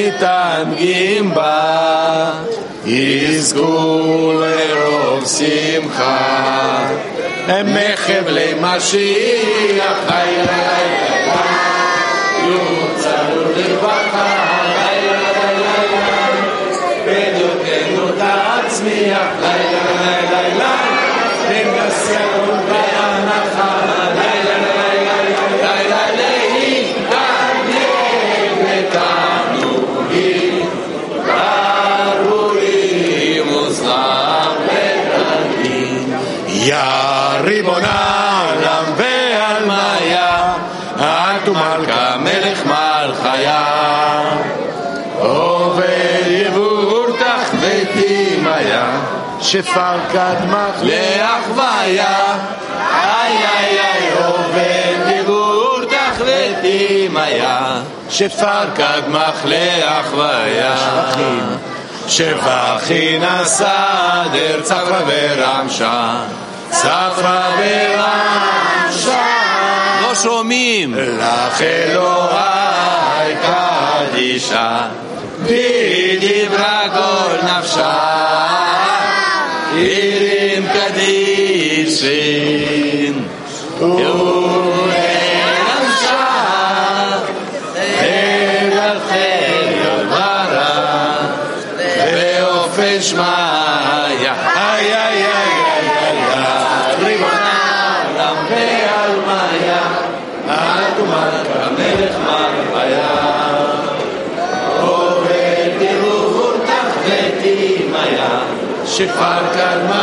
מתענגים 0.08 1.34
בה, 1.34 2.30
יזכו 2.86 4.32
לרוב 4.40 5.24
שמחה. 5.26 6.88
הם 7.46 7.66
מחבלי 7.66 8.54
משיח, 8.60 9.98
לילה 10.08 10.42
לילה, 10.46 11.42
יוצאו 12.42 13.42
לרווחה, 13.56 14.54
לילה 14.68 15.18
לילה, 15.32 15.76
בדיוקנו 17.06 18.08
תצמיח, 18.12 19.28
לילה 19.40 19.73
שפר 49.54 49.98
קדמך 50.12 50.82
לאחוויה, 50.82 52.36
איי 52.78 53.36
איי 53.36 53.80
איי 53.80 54.10
עובד 54.24 55.20
יבור 55.20 55.80
תחבטי 55.84 57.08
מיה, 57.12 57.80
שפר 58.10 58.64
קדמך 58.74 59.44
לאחוויה. 59.44 60.74
שבחי 62.08 63.18
נסדר 63.18 64.60
צפרא 64.62 65.00
ורמשה, 65.06 66.16
צפרא 66.70 67.50
ורמשה. 67.58 69.24
לא 70.02 70.14
שומעים. 70.14 70.94
לך 70.94 71.62
אלוהי 71.62 73.34
קדישה, 73.42 74.78
בדברה 75.42 76.82
כל 76.94 77.46
נפשה. 77.46 78.63
sin. 81.94 83.14
Oh, 83.80 84.84
ay 94.54 94.86
ay 94.94 94.94
ay 95.04 95.18
ay 95.22 95.52
ay 95.74 95.86
ay, 95.86 97.16
Oveti 106.84 107.56
Maya, 107.92 108.32
Shifar 108.84 109.44
Karma 109.54 109.93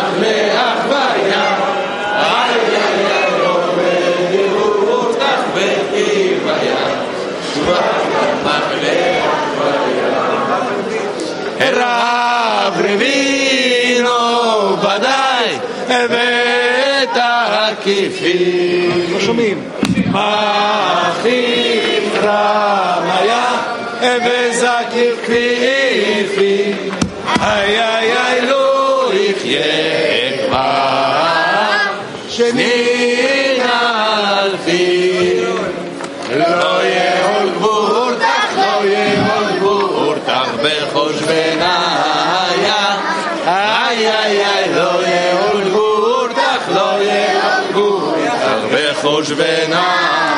שומעים. 19.25 19.63
אחים 20.13 22.09
רמיה 22.23 23.45
וזקיר 24.01 25.15
כפיפי. 25.23 26.73
איי 27.41 27.81
איי 27.81 28.13
איי 28.17 28.41
לא 28.41 29.11
יחיה 29.13 30.47
כבר 30.47 31.01
שנין 32.29 32.90
Je 49.23 49.35
vais 49.35 49.67
en... 49.71 50.30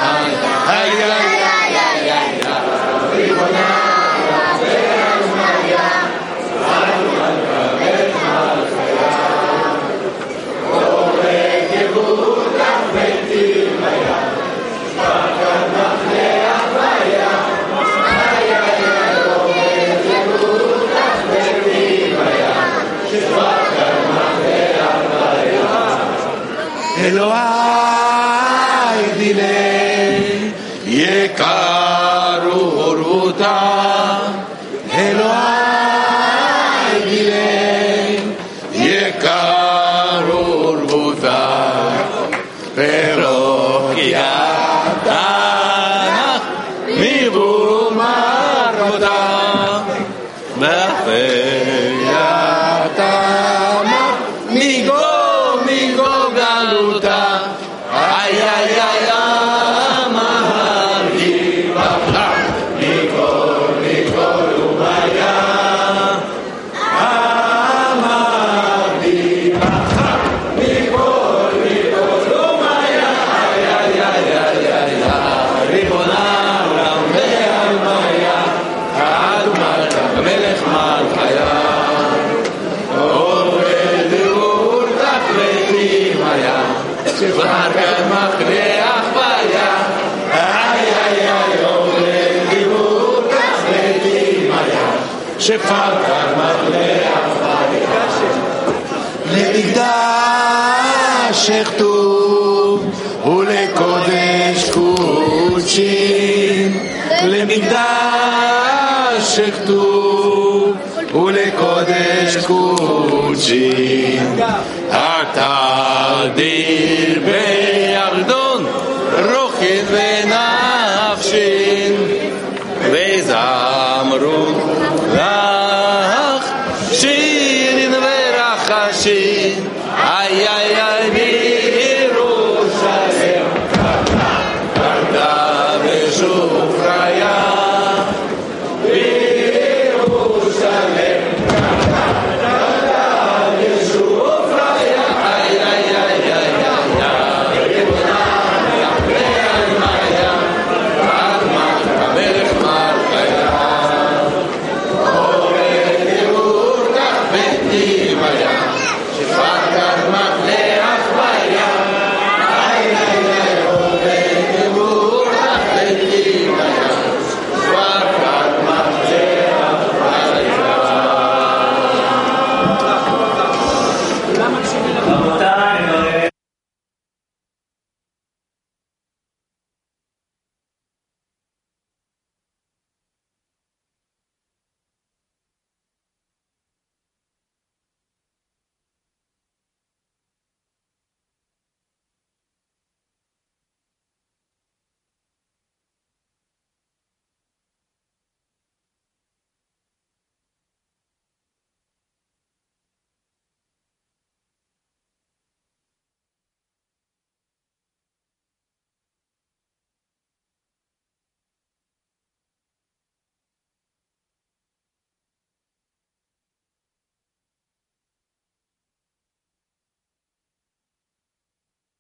Ay, 129.96 130.46
ay, 130.46 130.74
ay. 130.74 130.93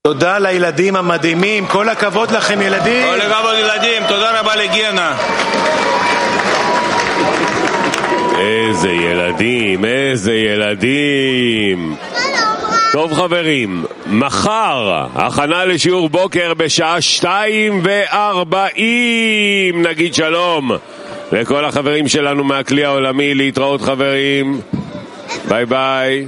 תודה 0.08 0.39
לילדים 0.39 0.95
המדהימים, 0.95 1.66
כל 1.66 1.89
הכבוד 1.89 2.32
לכם 2.32 2.62
ילדים. 2.62 3.08
כל 3.08 3.22
הכבוד 3.22 3.56
ילדים, 3.60 4.04
תודה 4.08 4.39
רבה 4.39 4.56
לגנה. 4.56 5.18
איזה 8.39 8.89
ילדים, 8.89 9.86
איזה 9.86 10.34
ילדים. 10.34 11.95
טוב 12.91 13.14
חברים, 13.14 13.86
מחר 14.08 15.06
הכנה 15.16 15.66
לשיעור 15.66 16.10
בוקר 16.10 16.54
בשעה 16.54 17.01
שתיים 17.01 17.82
וארבעים 17.84 19.82
נגיד 19.82 20.14
שלום 20.14 20.72
לכל 21.32 21.66
החברים 21.66 22.08
שלנו 22.08 22.43
מהכלי 22.43 22.86
העולמי 22.86 23.34
להתראות 23.34 23.82
חברים 23.82 24.62
ביי 25.47 25.66
ביי 25.66 26.26